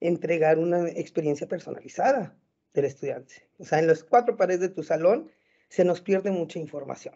entregar 0.00 0.58
una 0.58 0.88
experiencia 0.88 1.48
personalizada 1.48 2.36
del 2.74 2.86
estudiante. 2.86 3.48
O 3.58 3.64
sea, 3.64 3.78
en 3.78 3.86
las 3.86 4.04
cuatro 4.04 4.36
paredes 4.36 4.60
de 4.60 4.68
tu 4.70 4.82
salón 4.82 5.30
se 5.68 5.84
nos 5.84 6.00
pierde 6.00 6.30
mucha 6.30 6.58
información 6.58 7.14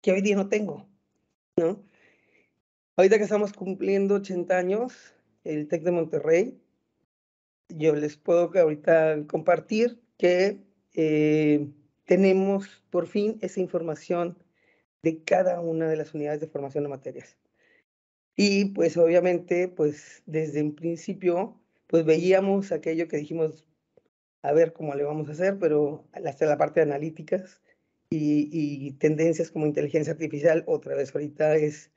que 0.00 0.12
hoy 0.12 0.22
día 0.22 0.36
no 0.36 0.48
tengo, 0.48 0.88
¿no? 1.56 1.84
Ahorita 2.96 3.16
que 3.18 3.24
estamos 3.24 3.52
cumpliendo 3.52 4.16
80 4.16 4.56
años, 4.56 5.14
el 5.44 5.68
TEC 5.68 5.82
de 5.84 5.90
Monterrey, 5.90 6.60
yo 7.68 7.94
les 7.94 8.16
puedo 8.16 8.50
ahorita 8.54 9.26
compartir 9.26 10.00
que 10.16 10.60
eh, 10.94 11.68
tenemos 12.04 12.82
por 12.90 13.06
fin 13.06 13.38
esa 13.40 13.60
información 13.60 14.38
de 15.02 15.22
cada 15.22 15.60
una 15.60 15.88
de 15.88 15.96
las 15.96 16.14
unidades 16.14 16.40
de 16.40 16.48
formación 16.48 16.84
de 16.84 16.90
materias. 16.90 17.36
Y 18.36 18.66
pues 18.66 18.96
obviamente, 18.96 19.68
pues 19.68 20.22
desde 20.26 20.62
un 20.62 20.74
principio, 20.74 21.60
pues 21.86 22.04
veíamos 22.04 22.72
aquello 22.72 23.08
que 23.08 23.16
dijimos, 23.16 23.64
a 24.42 24.52
ver 24.52 24.72
cómo 24.72 24.94
le 24.94 25.04
vamos 25.04 25.28
a 25.28 25.32
hacer, 25.32 25.58
pero 25.58 26.08
hasta 26.12 26.46
la 26.46 26.56
parte 26.56 26.80
de 26.80 26.86
analíticas 26.86 27.60
y, 28.10 28.48
y 28.52 28.92
tendencias 28.92 29.50
como 29.50 29.66
inteligencia 29.66 30.12
artificial, 30.12 30.64
otra 30.66 30.94
vez 30.94 31.14
ahorita 31.14 31.56
es 31.56 31.90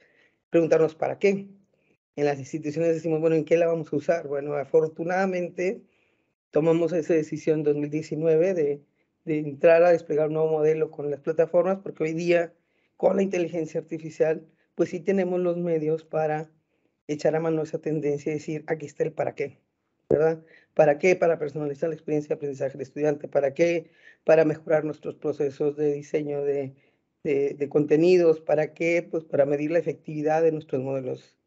preguntarnos 0.50 0.96
para 0.96 1.20
qué. 1.20 1.48
En 2.15 2.25
las 2.25 2.39
instituciones 2.39 2.94
decimos, 2.94 3.22
bueno, 3.22 3.36
¿en 3.36 3.46
qué 3.46 3.58
la 3.58 3.68
vamos 3.68 3.91
a 3.91 3.96
usar? 3.96 4.27
Bueno, 4.27 4.53
afortunadamente 4.56 5.82
tomamos 6.51 6.91
esa 6.94 7.13
decisión 7.13 7.60
en 7.60 7.63
2019 7.63 8.53
de, 8.53 8.82
de 9.25 9.39
entrar 9.39 9.84
a 9.84 9.91
desplegar 9.91 10.27
un 10.27 10.34
nuevo 10.34 10.51
modelo 10.51 10.91
con 10.91 11.10
las 11.10 11.22
plataformas, 11.22 11.80
porque 11.80 12.03
hoy 12.03 12.13
día 12.13 12.53
con 12.98 13.15
la 13.15 13.24
inteligencia 13.24 13.80
artificial, 13.80 14.46
pues 14.75 14.89
sí 14.89 15.00
tenemos 15.00 15.39
los 15.39 15.58
medios 15.58 16.03
para 16.03 16.51
echar 17.08 17.36
a 17.36 17.39
mano 17.39 17.63
esa 17.63 17.80
tendencia 17.80 18.32
y 18.32 18.36
decir, 18.36 18.63
aquí 18.68 18.86
está 18.86 19.03
el 19.03 19.13
para 19.13 19.36
qué, 19.36 19.60
¿verdad? 20.10 20.44
¿Para 20.74 20.98
qué? 20.98 21.15
Para 21.15 21.39
personalizar 21.39 21.89
la 21.89 21.96
experiencia 21.96 22.30
de 22.30 22.36
aprendizaje 22.36 22.74
del 22.74 22.82
estudiante. 22.82 23.27
¿Para 23.27 23.53
qué? 23.53 23.91
Para 24.24 24.46
mejorar 24.46 24.86
nuestros 24.86 25.15
procesos 25.15 25.75
de 25.77 25.94
diseño 25.94 26.44
de, 26.44 26.75
de, 27.24 27.56
de 27.56 27.70
contenidos. 27.70 28.39
¿Para 28.41 28.74
qué? 28.74 29.08
Pues 29.10 29.24
para 29.25 29.46
medir 29.46 29.72
la 29.72 29.80
efectividad 29.80 30.41
de 30.44 30.51
nuestros 30.51 30.82
modelos 30.82 31.41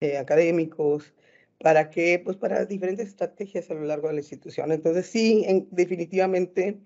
eh, 0.00 0.16
académicos. 0.18 1.14
¿Para 1.60 1.90
qué? 1.90 2.20
Pues 2.24 2.36
para 2.36 2.64
diferentes 2.66 3.08
estrategias 3.08 3.70
a 3.70 3.74
lo 3.74 3.82
largo 3.84 4.08
de 4.08 4.14
la 4.14 4.20
institución. 4.20 4.72
Entonces 4.72 5.06
sí, 5.06 5.44
en, 5.46 5.68
definitivamente, 5.70 6.78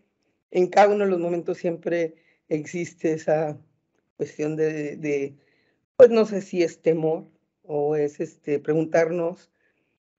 en 0.51 0.67
cada 0.69 0.89
uno 0.95 1.05
de 1.05 1.11
los 1.11 1.21
momentos 1.21 1.59
siempre 1.59 2.15
existe 2.49 3.13
esa 3.13 3.59
cuestión 4.17 4.57
de, 4.57 4.97
de, 4.97 5.37
pues 5.97 6.11
no 6.11 6.25
sé 6.27 6.41
si 6.43 6.63
es 6.63 6.81
temor 6.83 7.29
o 7.65 7.97
es 7.97 8.21
este, 8.21 8.59
preguntarnos 8.61 9.51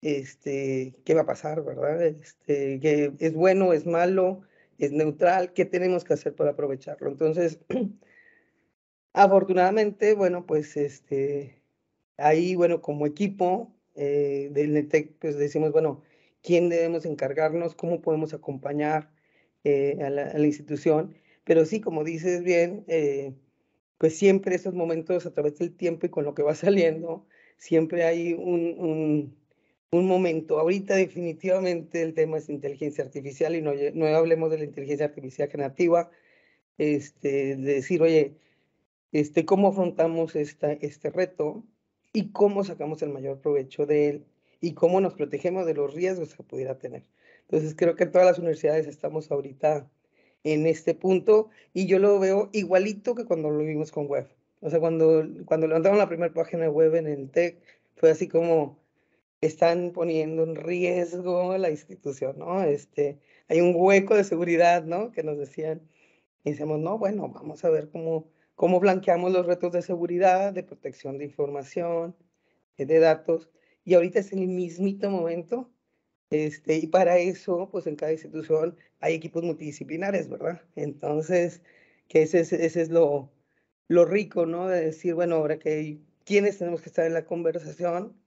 este, 0.03 0.95
qué 1.05 1.13
va 1.13 1.21
a 1.21 1.25
pasar, 1.25 1.63
¿verdad? 1.63 2.01
Este, 2.05 2.79
que 2.79 3.13
es 3.19 3.33
bueno, 3.33 3.73
es 3.73 3.85
malo, 3.85 4.41
es 4.77 4.91
neutral, 4.91 5.53
qué 5.53 5.65
tenemos 5.65 6.03
que 6.03 6.13
hacer 6.13 6.35
para 6.35 6.51
aprovecharlo. 6.51 7.09
Entonces, 7.09 7.59
afortunadamente, 9.13 10.13
bueno, 10.13 10.45
pues 10.45 10.75
este, 10.77 11.62
ahí, 12.17 12.55
bueno, 12.55 12.82
como 12.82 13.05
equipo 13.05 13.74
eh, 13.96 14.50
del 14.51 14.74
NETEC, 14.74 15.17
pues 15.20 15.38
decimos, 15.38 15.72
bueno, 15.72 16.01
¿quién 16.41 16.70
debemos 16.70 17.05
encargarnos? 17.05 17.75
¿Cómo 17.75 18.01
podemos 18.01 18.34
acompañar 18.34 19.12
eh, 19.63 19.98
a, 20.01 20.10
la, 20.10 20.39
institución? 20.39 21.15
Pero 21.43 21.65
sí, 21.65 21.82
como 21.82 22.03
dices 22.03 22.43
bien, 22.43 22.86
eh, 22.88 23.34
pues 23.98 24.17
siempre 24.17 24.55
esos 24.55 24.74
momentos 24.74 25.25
a 25.25 25.34
través 25.34 25.58
del 25.60 25.75
tiempo 25.75 26.05
y 26.05 26.10
con 26.10 26.25
lo 26.25 26.34
que 26.36 26.43
va 26.43 26.55
saliendo, 26.55 27.27
siempre 27.58 28.03
hay 28.05 28.34
un, 28.34 29.36
un, 29.91 30.08
momento. 30.08 30.60
Ahorita 30.60 30.96
definitivamente 30.96 32.01
el 32.01 32.13
tema 32.13 32.38
es 32.38 32.50
inteligencia 32.50 33.03
artificial 33.03 33.55
y 33.55 33.62
no, 33.62 33.74
no 33.93 34.08
hablemos 34.08 34.51
de 34.51 34.58
la 34.60 34.65
inteligencia 34.65 35.05
artificial 35.05 35.50
generativa, 35.50 36.12
este, 36.77 37.55
de 37.58 37.74
decir, 37.75 38.01
oye, 38.01 38.38
este, 39.12 39.46
cómo 39.46 39.70
afrontamos 39.70 40.36
esta, 40.36 40.74
este 40.74 41.10
reto 41.12 41.63
y 42.13 42.32
cómo 42.32 42.63
sacamos 42.63 43.01
el 43.01 43.10
mayor 43.10 43.39
provecho 43.39 43.86
de 43.86 44.10
él 44.10 44.25
y 44.62 44.74
cómo 44.74 45.01
nos 45.01 45.15
protegemos 45.15 45.65
de 45.65 45.74
los 45.74 45.93
riesgos 45.93 46.36
que 46.36 46.43
pudiera 46.43 46.77
tener. 46.77 47.03
Entonces 47.41 47.75
creo 47.75 47.96
que 47.96 48.05
todas 48.05 48.27
las 48.27 48.39
universidades 48.39 48.88
estamos 48.88 49.29
ahorita 49.32 49.89
en 50.43 50.67
este 50.67 50.93
punto 50.93 51.50
y 51.74 51.88
yo 51.88 52.00
lo 52.00 52.20
veo 52.20 52.50
igualito 52.53 53.15
que 53.15 53.25
cuando 53.25 53.50
lo 53.50 53.60
vimos 53.63 53.91
con 53.91 54.08
web. 54.08 54.27
O 54.62 54.70
sea, 54.70 54.79
cuando, 54.79 55.27
cuando 55.46 55.67
levantamos 55.67 55.98
la 55.98 56.08
primera 56.08 56.34
página 56.34 56.70
web 56.70 56.96
en 56.96 57.08
el 57.08 57.29
TEC, 57.29 57.62
fue 57.96 58.12
así 58.12 58.27
como 58.29 58.79
están 59.41 59.91
poniendo 59.91 60.43
en 60.43 60.55
riesgo 60.55 61.58
la 61.58 61.70
institución, 61.70 62.39
¿no? 62.39 62.63
Este, 62.63 63.20
hay 63.50 63.60
un 63.60 63.74
hueco 63.75 64.15
de 64.15 64.24
seguridad, 64.24 64.86
¿no? 64.86 65.12
Que 65.12 65.24
nos 65.24 65.38
decían. 65.38 65.82
Y 66.46 66.51
decíamos, 66.51 66.79
no, 66.79 66.98
bueno, 66.98 67.29
vamos 67.29 67.63
a 67.65 67.70
ver 67.70 67.89
cómo, 67.89 68.27
cómo 68.55 68.79
blanqueamos 68.79 69.31
los 69.31 69.45
retos 69.45 69.72
de 69.72 69.81
seguridad, 69.81 70.53
de 70.53 70.63
protección 70.63 71.17
de 71.17 71.25
información, 71.25 72.15
de 72.77 73.00
datos. 73.00 73.50
Y 73.86 73.95
ahorita 73.95 74.19
es 74.19 74.33
el 74.33 74.48
mismito 74.48 75.10
momento 75.10 75.69
este, 76.33 76.77
y 76.77 76.88
para 76.88 77.17
eso, 77.19 77.69
pues 77.72 77.86
en 77.86 77.95
cada 77.95 78.12
institución 78.12 78.75
hay 79.00 79.13
equipos 79.13 79.43
multidisciplinares, 79.43 80.29
¿verdad? 80.29 80.62
Entonces, 80.75 81.62
que 82.07 82.24
ese 82.24 82.39
es, 82.39 82.51
ese 82.53 82.81
es 82.81 82.89
lo, 82.89 83.31
lo 83.88 84.05
rico, 84.05 84.48
¿no? 84.48 84.67
De 84.67 84.86
decir, 84.86 85.13
bueno, 85.13 85.36
ahora 85.36 85.60
que 85.60 86.00
quiénes 86.25 86.57
tenemos 86.57 86.81
que 86.81 86.89
estar 86.89 87.05
en 87.05 87.13
la 87.13 87.25
conversación 87.25 88.17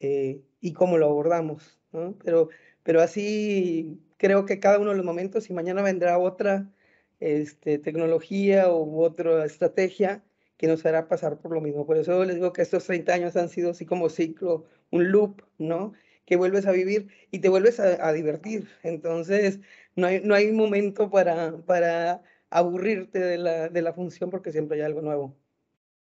eh, 0.00 0.42
y 0.60 0.74
cómo 0.74 0.98
lo 0.98 1.06
abordamos, 1.06 1.80
¿no? 1.92 2.14
Pero, 2.22 2.50
pero 2.82 3.00
así 3.00 4.02
creo 4.18 4.44
que 4.44 4.60
cada 4.60 4.78
uno 4.78 4.90
de 4.90 4.96
los 4.96 5.06
momentos, 5.06 5.48
y 5.48 5.54
mañana 5.54 5.82
vendrá 5.82 6.18
otra 6.18 6.70
este, 7.20 7.78
tecnología 7.78 8.72
u 8.72 9.02
otra 9.02 9.44
estrategia 9.44 10.24
que 10.56 10.66
nos 10.66 10.84
hará 10.84 11.08
pasar 11.08 11.38
por 11.38 11.52
lo 11.52 11.60
mismo. 11.60 11.86
Por 11.86 11.96
eso 11.96 12.24
les 12.24 12.36
digo 12.36 12.52
que 12.52 12.62
estos 12.62 12.84
30 12.84 13.14
años 13.14 13.36
han 13.36 13.48
sido 13.48 13.70
así 13.70 13.86
como 13.86 14.08
ciclo, 14.08 14.66
un 14.90 15.10
loop, 15.10 15.42
¿no? 15.58 15.92
que 16.30 16.36
vuelves 16.36 16.64
a 16.66 16.70
vivir 16.70 17.08
y 17.32 17.40
te 17.40 17.48
vuelves 17.48 17.80
a, 17.80 18.06
a 18.06 18.12
divertir. 18.12 18.68
Entonces, 18.84 19.58
no 19.96 20.06
hay, 20.06 20.20
no 20.22 20.36
hay 20.36 20.52
momento 20.52 21.10
para, 21.10 21.56
para 21.62 22.22
aburrirte 22.50 23.18
de 23.18 23.36
la, 23.36 23.68
de 23.68 23.82
la 23.82 23.92
función 23.92 24.30
porque 24.30 24.52
siempre 24.52 24.78
hay 24.78 24.84
algo 24.84 25.02
nuevo. 25.02 25.36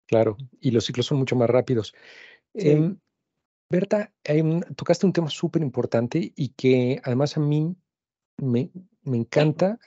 Claro, 0.06 0.38
y 0.60 0.70
los 0.70 0.86
ciclos 0.86 1.08
son 1.08 1.18
mucho 1.18 1.36
más 1.36 1.50
rápidos. 1.50 1.96
Sí. 2.54 2.70
Eh, 2.70 2.96
Berta, 3.72 4.14
eh, 4.24 4.44
tocaste 4.76 5.08
un 5.08 5.14
tema 5.14 5.32
súper 5.32 5.64
importante 5.64 6.32
y 6.36 6.50
que 6.50 7.02
además 7.04 7.36
a 7.36 7.40
mí 7.40 7.76
me, 8.38 8.70
me 9.02 9.18
encanta 9.18 9.80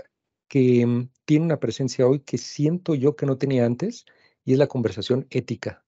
que 0.53 0.85
um, 0.85 1.09
tiene 1.25 1.47
una 1.47 1.59
presencia 1.59 2.07
hoy 2.07 2.21
que 2.21 2.37
siento 2.37 2.95
yo 2.95 3.17
que 3.17 3.25
no 3.25 3.39
tenía 3.39 3.65
antes 3.65 4.05
y 4.45 4.53
es 4.53 4.59
la 4.59 4.67
conversación 4.67 5.27
ética. 5.31 5.83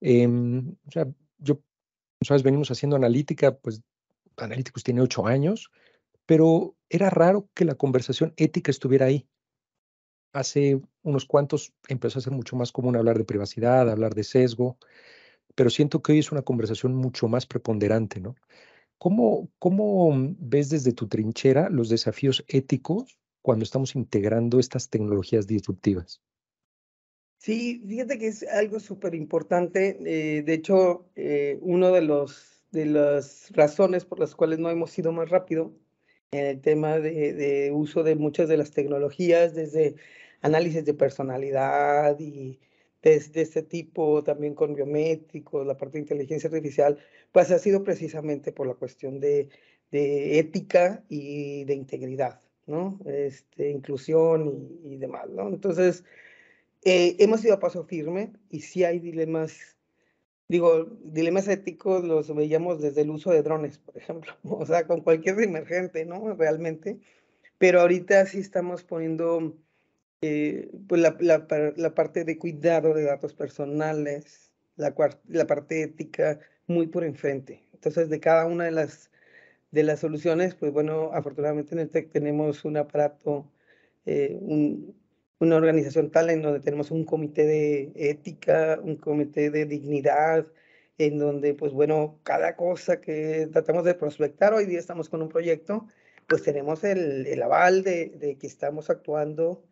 Eh, 0.00 0.26
o 0.26 0.90
sea, 0.90 1.06
yo 1.38 1.60
sabes, 2.20 2.42
venimos 2.42 2.72
haciendo 2.72 2.96
analítica, 2.96 3.56
pues 3.56 3.84
Analíticos 4.38 4.82
tiene 4.82 5.02
ocho 5.02 5.28
años, 5.28 5.70
pero 6.26 6.74
era 6.90 7.10
raro 7.10 7.48
que 7.54 7.64
la 7.64 7.76
conversación 7.76 8.34
ética 8.36 8.72
estuviera 8.72 9.06
ahí. 9.06 9.28
Hace 10.32 10.80
unos 11.02 11.24
cuantos 11.24 11.72
empezó 11.86 12.18
a 12.18 12.22
ser 12.22 12.32
mucho 12.32 12.56
más 12.56 12.72
común 12.72 12.96
hablar 12.96 13.18
de 13.18 13.24
privacidad, 13.24 13.88
hablar 13.88 14.16
de 14.16 14.24
sesgo, 14.24 14.78
pero 15.54 15.70
siento 15.70 16.02
que 16.02 16.10
hoy 16.10 16.18
es 16.18 16.32
una 16.32 16.42
conversación 16.42 16.92
mucho 16.96 17.28
más 17.28 17.46
preponderante, 17.46 18.20
¿no? 18.20 18.34
¿Cómo, 18.98 19.48
¿Cómo 19.60 20.10
ves 20.40 20.70
desde 20.70 20.92
tu 20.92 21.06
trinchera 21.06 21.70
los 21.70 21.88
desafíos 21.88 22.44
éticos 22.48 23.16
cuando 23.46 23.62
estamos 23.62 23.94
integrando 23.94 24.58
estas 24.58 24.90
tecnologías 24.90 25.46
disruptivas? 25.46 26.20
Sí, 27.38 27.80
fíjate 27.86 28.18
que 28.18 28.26
es 28.26 28.42
algo 28.42 28.80
súper 28.80 29.14
importante. 29.14 29.96
Eh, 30.04 30.42
de 30.42 30.52
hecho, 30.52 31.06
eh, 31.14 31.56
uno 31.60 31.92
de 31.92 32.02
los 32.02 32.64
de 32.72 32.86
las 32.86 33.52
razones 33.52 34.04
por 34.04 34.18
las 34.18 34.34
cuales 34.34 34.58
no 34.58 34.68
hemos 34.68 34.98
ido 34.98 35.12
más 35.12 35.30
rápido 35.30 35.72
en 36.32 36.44
el 36.44 36.60
tema 36.60 36.98
de, 36.98 37.70
uso 37.72 38.02
de 38.02 38.16
muchas 38.16 38.48
de 38.48 38.56
las 38.56 38.72
tecnologías, 38.72 39.54
desde 39.54 39.94
análisis 40.42 40.84
de 40.84 40.94
personalidad 40.94 42.18
y 42.18 42.58
de, 43.00 43.20
de, 43.20 43.42
este 43.42 43.62
tipo, 43.62 44.24
también 44.24 44.56
con 44.56 44.74
biométricos, 44.74 45.64
la 45.64 45.76
parte 45.76 45.98
de 45.98 46.00
inteligencia 46.00 46.48
artificial, 46.48 46.98
pues 47.30 47.52
ha 47.52 47.60
sido 47.60 47.84
precisamente 47.84 48.50
por 48.50 48.66
la 48.66 48.74
cuestión 48.74 49.20
de 49.20 49.48
ética 49.92 51.04
y 51.08 51.64
de 51.64 51.74
integridad, 51.74 52.40
¿no? 52.66 52.98
Este, 53.06 53.70
inclusión 53.70 54.78
y, 54.84 54.96
demás, 54.96 55.28
¿no? 55.30 55.48
Entonces, 55.48 56.04
eh, 56.84 57.16
hemos 57.18 57.44
ido 57.44 57.54
a 57.54 57.60
paso 57.60 57.84
firme 57.84 58.32
y 58.50 58.60
sí 58.60 58.84
hay 58.84 58.98
dilemas, 58.98 59.76
digo, 60.48 60.84
dilemas 61.04 61.48
éticos 61.48 62.04
los 62.04 62.34
veíamos 62.34 62.80
desde 62.80 63.02
el 63.02 63.10
uso 63.10 63.30
de 63.30 63.42
drones, 63.42 63.78
por 63.78 63.96
ejemplo, 63.96 64.32
o 64.44 64.66
sea, 64.66 64.86
con 64.86 65.00
cualquier 65.00 65.40
emergente, 65.40 66.04
¿no? 66.04 66.34
Realmente, 66.34 66.98
pero 67.58 67.80
ahorita 67.80 68.26
sí 68.26 68.38
estamos 68.38 68.84
poniendo 68.84 69.56
eh, 70.22 70.70
pues 70.88 71.00
la, 71.00 71.16
la, 71.20 71.46
la, 71.76 71.94
parte 71.94 72.24
de 72.24 72.38
cuidado 72.38 72.94
de 72.94 73.04
datos 73.04 73.34
personales, 73.34 74.52
la, 74.76 74.94
la 75.28 75.46
parte 75.46 75.82
ética 75.82 76.40
muy 76.66 76.86
por 76.86 77.04
enfrente. 77.04 77.62
Entonces, 77.72 78.08
de 78.08 78.20
cada 78.20 78.46
una 78.46 78.64
de 78.64 78.72
las, 78.72 79.10
de 79.70 79.82
las 79.82 80.00
soluciones, 80.00 80.54
pues 80.54 80.72
bueno, 80.72 81.10
afortunadamente 81.12 81.74
en 81.74 81.80
el 81.80 81.90
TEC 81.90 82.10
tenemos 82.10 82.64
un 82.64 82.76
aparato, 82.76 83.50
eh, 84.06 84.38
un, 84.40 84.94
una 85.38 85.56
organización 85.56 86.10
tal 86.10 86.30
en 86.30 86.42
donde 86.42 86.60
tenemos 86.60 86.90
un 86.90 87.04
comité 87.04 87.44
de 87.44 87.92
ética, 87.96 88.80
un 88.82 88.96
comité 88.96 89.50
de 89.50 89.66
dignidad, 89.66 90.46
en 90.98 91.18
donde, 91.18 91.54
pues 91.54 91.72
bueno, 91.72 92.20
cada 92.22 92.56
cosa 92.56 93.00
que 93.00 93.48
tratamos 93.52 93.84
de 93.84 93.94
prospectar, 93.94 94.54
hoy 94.54 94.66
día 94.66 94.78
estamos 94.78 95.08
con 95.08 95.22
un 95.22 95.28
proyecto, 95.28 95.86
pues 96.26 96.42
tenemos 96.42 96.84
el, 96.84 97.42
aval 97.42 97.82
de, 97.82 98.10
de, 98.10 98.38
que 98.38 98.46
estamos 98.46 98.90
actuando 98.90 99.64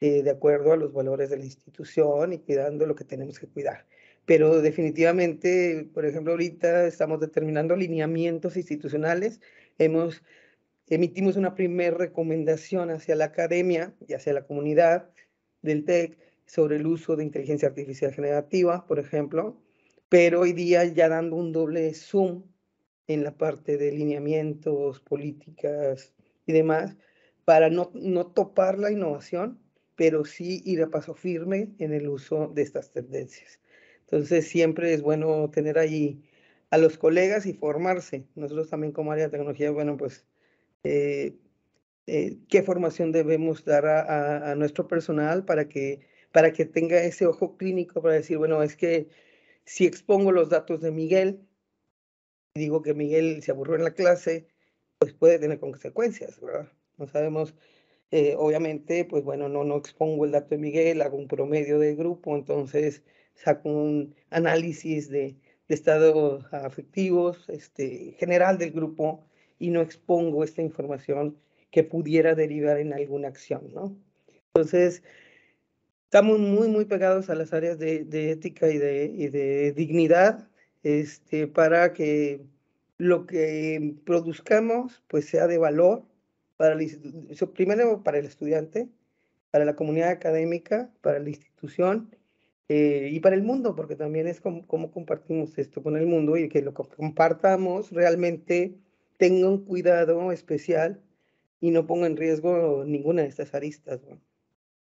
eh, 0.00 0.22
de 0.22 0.30
acuerdo 0.30 0.72
a 0.72 0.76
los 0.76 0.92
valores 0.92 1.30
de 1.30 1.38
la 1.38 1.44
institución 1.44 2.32
y 2.32 2.38
cuidando 2.38 2.86
lo 2.86 2.94
que 2.94 3.04
tenemos 3.04 3.38
que 3.38 3.48
cuidar. 3.48 3.86
Pero 4.26 4.60
definitivamente, 4.60 5.88
por 5.94 6.04
ejemplo, 6.04 6.32
ahorita 6.32 6.86
estamos 6.86 7.20
determinando 7.20 7.76
lineamientos 7.76 8.56
institucionales, 8.56 9.40
hemos 9.78 10.22
emitimos 10.88 11.36
una 11.36 11.54
primera 11.54 11.96
recomendación 11.96 12.90
hacia 12.90 13.16
la 13.16 13.26
academia 13.26 13.94
y 14.06 14.14
hacia 14.14 14.32
la 14.32 14.46
comunidad 14.46 15.10
del 15.62 15.84
TEC 15.84 16.18
sobre 16.46 16.76
el 16.76 16.86
uso 16.86 17.16
de 17.16 17.24
inteligencia 17.24 17.68
artificial 17.68 18.12
generativa, 18.12 18.86
por 18.86 18.98
ejemplo, 18.98 19.60
pero 20.08 20.40
hoy 20.40 20.52
día 20.52 20.84
ya 20.84 21.08
dando 21.08 21.36
un 21.36 21.52
doble 21.52 21.92
zoom 21.94 22.44
en 23.08 23.24
la 23.24 23.36
parte 23.36 23.76
de 23.76 23.92
lineamientos, 23.92 25.00
políticas 25.00 26.14
y 26.46 26.52
demás, 26.52 26.96
para 27.44 27.70
no, 27.70 27.90
no 27.94 28.26
topar 28.26 28.78
la 28.78 28.90
innovación, 28.90 29.60
pero 29.96 30.24
sí 30.24 30.62
ir 30.64 30.82
a 30.82 30.90
paso 30.90 31.14
firme 31.14 31.74
en 31.78 31.92
el 31.92 32.08
uso 32.08 32.48
de 32.54 32.62
estas 32.62 32.90
tendencias. 32.90 33.60
Entonces, 34.06 34.48
siempre 34.48 34.94
es 34.94 35.02
bueno 35.02 35.50
tener 35.50 35.78
ahí 35.78 36.22
a 36.70 36.78
los 36.78 36.98
colegas 36.98 37.46
y 37.46 37.54
formarse. 37.54 38.26
Nosotros 38.34 38.70
también 38.70 38.92
como 38.92 39.12
área 39.12 39.24
de 39.26 39.30
tecnología, 39.30 39.70
bueno, 39.70 39.96
pues 39.96 40.26
eh, 40.84 41.36
eh, 42.06 42.38
qué 42.48 42.62
formación 42.62 43.12
debemos 43.12 43.64
dar 43.64 43.86
a, 43.86 44.54
nuestro 44.54 44.86
personal 44.88 45.44
para 45.44 45.68
que, 45.68 46.06
para 46.32 46.52
que 46.52 46.64
tenga 46.64 47.02
ese 47.02 47.26
ojo 47.26 47.56
clínico 47.56 48.00
para 48.02 48.14
decir, 48.14 48.38
bueno, 48.38 48.62
es 48.62 48.76
que 48.76 49.08
si 49.64 49.86
expongo 49.86 50.32
los 50.32 50.50
datos 50.50 50.80
de 50.80 50.92
Miguel, 50.92 51.40
digo 52.54 52.82
que 52.82 52.94
Miguel 52.94 53.42
se 53.42 53.50
aburrió 53.50 53.76
en 53.76 53.84
la 53.84 53.94
clase, 53.94 54.48
pues 54.98 55.12
puede 55.14 55.38
tener 55.38 55.58
consecuencias, 55.60 56.40
¿verdad? 56.40 56.72
No 56.96 57.06
sabemos, 57.08 57.54
eh, 58.12 58.34
obviamente, 58.38 59.04
pues 59.04 59.24
bueno, 59.24 59.48
no, 59.48 59.64
no 59.64 59.76
expongo 59.76 60.24
el 60.24 60.32
dato 60.32 60.50
de 60.50 60.58
Miguel, 60.58 61.02
hago 61.02 61.16
un 61.16 61.28
promedio 61.28 61.78
de 61.78 61.94
grupo, 61.96 62.36
entonces 62.36 63.02
saco 63.36 63.68
un 63.68 64.14
análisis 64.30 65.08
de, 65.08 65.36
de 65.68 65.74
estados 65.74 66.44
afectivos 66.52 67.48
este, 67.48 68.16
general 68.18 68.58
del 68.58 68.72
grupo 68.72 69.24
y 69.58 69.70
no 69.70 69.80
expongo 69.80 70.44
esta 70.44 70.62
información 70.62 71.36
que 71.70 71.84
pudiera 71.84 72.34
derivar 72.34 72.78
en 72.78 72.92
alguna 72.92 73.28
acción, 73.28 73.72
¿no? 73.74 73.96
Entonces, 74.54 75.02
estamos 76.04 76.38
muy, 76.38 76.68
muy 76.68 76.84
pegados 76.84 77.28
a 77.28 77.34
las 77.34 77.52
áreas 77.52 77.78
de, 77.78 78.04
de 78.04 78.30
ética 78.30 78.70
y 78.70 78.78
de, 78.78 79.04
y 79.14 79.28
de, 79.28 79.72
dignidad 79.72 80.48
este, 80.82 81.46
para 81.46 81.92
que 81.92 82.40
lo 82.98 83.26
que 83.26 83.96
produzcamos 84.04 85.02
pues 85.08 85.26
sea 85.26 85.46
de 85.46 85.58
valor 85.58 86.04
para 86.56 86.74
el, 86.74 86.90
primero 87.54 88.02
para 88.02 88.18
el 88.18 88.24
estudiante, 88.24 88.88
para 89.50 89.64
la 89.64 89.76
comunidad 89.76 90.08
académica, 90.08 90.90
para 91.02 91.18
la 91.18 91.28
institución 91.28 92.15
eh, 92.68 93.10
y 93.12 93.20
para 93.20 93.36
el 93.36 93.42
mundo, 93.42 93.76
porque 93.76 93.94
también 93.94 94.26
es 94.26 94.40
como, 94.40 94.66
como 94.66 94.90
compartimos 94.90 95.56
esto 95.58 95.82
con 95.82 95.96
el 95.96 96.06
mundo 96.06 96.36
y 96.36 96.48
que 96.48 96.62
lo 96.62 96.74
compartamos 96.74 97.92
realmente 97.92 98.76
tenga 99.18 99.48
un 99.48 99.64
cuidado 99.64 100.32
especial 100.32 101.00
y 101.60 101.70
no 101.70 101.86
ponga 101.86 102.06
en 102.06 102.16
riesgo 102.16 102.84
ninguna 102.84 103.22
de 103.22 103.28
estas 103.28 103.54
aristas. 103.54 104.00
¿no? 104.08 104.20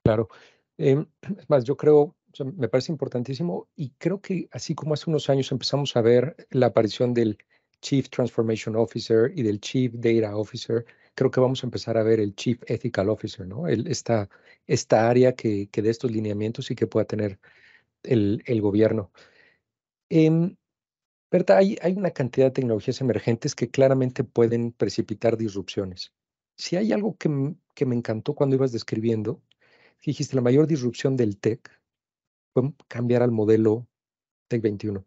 Claro. 0.03 0.29
Eh, 0.77 1.05
es 1.37 1.49
más, 1.49 1.63
yo 1.63 1.77
creo, 1.77 1.99
o 1.99 2.15
sea, 2.33 2.45
me 2.45 2.67
parece 2.67 2.91
importantísimo 2.91 3.69
y 3.75 3.91
creo 3.97 4.19
que 4.19 4.47
así 4.51 4.75
como 4.75 4.93
hace 4.93 5.09
unos 5.09 5.29
años 5.29 5.51
empezamos 5.51 5.95
a 5.95 6.01
ver 6.01 6.35
la 6.49 6.67
aparición 6.67 7.13
del 7.13 7.37
Chief 7.81 8.09
Transformation 8.09 8.75
Officer 8.75 9.31
y 9.35 9.43
del 9.43 9.59
Chief 9.59 9.93
Data 9.93 10.35
Officer, 10.35 10.85
creo 11.15 11.31
que 11.31 11.39
vamos 11.39 11.63
a 11.63 11.67
empezar 11.67 11.97
a 11.97 12.03
ver 12.03 12.19
el 12.19 12.35
Chief 12.35 12.61
Ethical 12.67 13.09
Officer, 13.09 13.47
¿no? 13.47 13.67
El, 13.67 13.87
esta, 13.87 14.29
esta 14.67 15.09
área 15.09 15.33
que, 15.35 15.69
que 15.69 15.81
dé 15.81 15.89
estos 15.89 16.11
lineamientos 16.11 16.71
y 16.71 16.75
que 16.75 16.87
pueda 16.87 17.05
tener 17.05 17.39
el, 18.03 18.43
el 18.45 18.61
gobierno. 18.61 19.11
Eh, 20.09 20.55
hay, 21.47 21.77
hay 21.81 21.93
una 21.93 22.11
cantidad 22.11 22.47
de 22.47 22.51
tecnologías 22.51 23.01
emergentes 23.01 23.55
que 23.55 23.69
claramente 23.69 24.23
pueden 24.23 24.73
precipitar 24.73 25.37
disrupciones. 25.37 26.13
Si 26.57 26.75
hay 26.75 26.91
algo 26.91 27.17
que, 27.17 27.55
que 27.73 27.85
me 27.85 27.95
encantó 27.95 28.35
cuando 28.35 28.55
ibas 28.55 28.71
describiendo, 28.71 29.41
dijiste, 30.05 30.35
la 30.35 30.41
mayor 30.41 30.67
disrupción 30.67 31.15
del 31.15 31.37
TEC 31.37 31.71
fue 32.53 32.73
cambiar 32.87 33.23
al 33.23 33.31
modelo 33.31 33.87
TEC 34.47 34.61
21. 34.61 35.05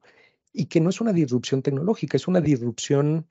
Y 0.53 0.67
que 0.67 0.81
no 0.81 0.91
es 0.91 1.01
una 1.01 1.13
disrupción 1.13 1.63
tecnológica, 1.63 2.17
es 2.17 2.29
una 2.29 2.41
disrupción 2.41 3.27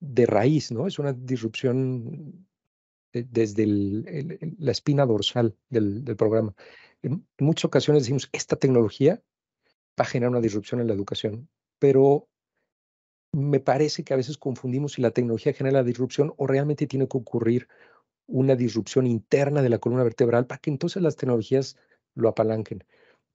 de 0.00 0.26
raíz, 0.26 0.70
¿no? 0.72 0.86
Es 0.86 0.98
una 0.98 1.12
disrupción 1.12 2.46
de, 3.12 3.24
desde 3.24 3.66
la 4.58 4.70
espina 4.70 5.06
dorsal 5.06 5.56
del, 5.68 6.04
programa. 6.16 6.54
En, 7.02 7.26
muchas 7.38 7.66
ocasiones 7.66 8.04
decimos, 8.04 8.28
esta 8.32 8.56
tecnología 8.56 9.22
va 9.98 10.04
a 10.04 10.04
generar 10.04 10.30
una 10.30 10.40
disrupción 10.40 10.80
en 10.80 10.86
la 10.86 10.94
educación 10.94 11.48
pero 11.78 12.28
me 13.32 13.60
parece 13.60 14.04
que 14.04 14.14
a 14.14 14.16
veces 14.16 14.38
confundimos 14.38 14.92
si 14.92 15.02
la 15.02 15.10
tecnología 15.10 15.52
genera 15.52 15.78
la 15.78 15.84
disrupción 15.84 16.32
o 16.36 16.46
realmente 16.46 16.86
tiene 16.86 17.06
que 17.06 17.18
ocurrir 17.18 17.68
una 18.26 18.56
disrupción 18.56 19.06
interna 19.06 19.62
de 19.62 19.68
la 19.68 19.78
columna 19.78 20.04
vertebral 20.04 20.46
para 20.46 20.58
que 20.58 20.70
entonces 20.70 21.02
las 21.02 21.16
tecnologías 21.16 21.76
lo 22.14 22.28
apalanquen. 22.28 22.84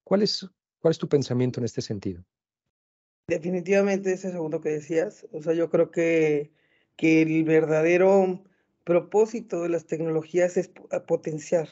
¿Cuál 0.04 0.24
es, 0.24 0.48
cuál 0.80 0.92
es 0.92 0.98
tu 0.98 1.08
pensamiento 1.08 1.60
en 1.60 1.66
este 1.66 1.82
sentido? 1.82 2.24
Definitivamente 3.28 4.14
ese 4.14 4.32
segundo 4.32 4.62
que 4.62 4.70
decías, 4.70 5.26
o 5.32 5.42
sea, 5.42 5.54
yo 5.54 5.70
creo 5.70 5.92
que, 5.92 6.52
que 6.98 7.22
el 7.22 7.44
verdadero 7.44 8.44
propósito 8.84 9.62
de 9.62 9.70
las 9.70 9.86
tecnologías 9.86 10.58
es 10.58 10.70
potenciar, 11.08 11.70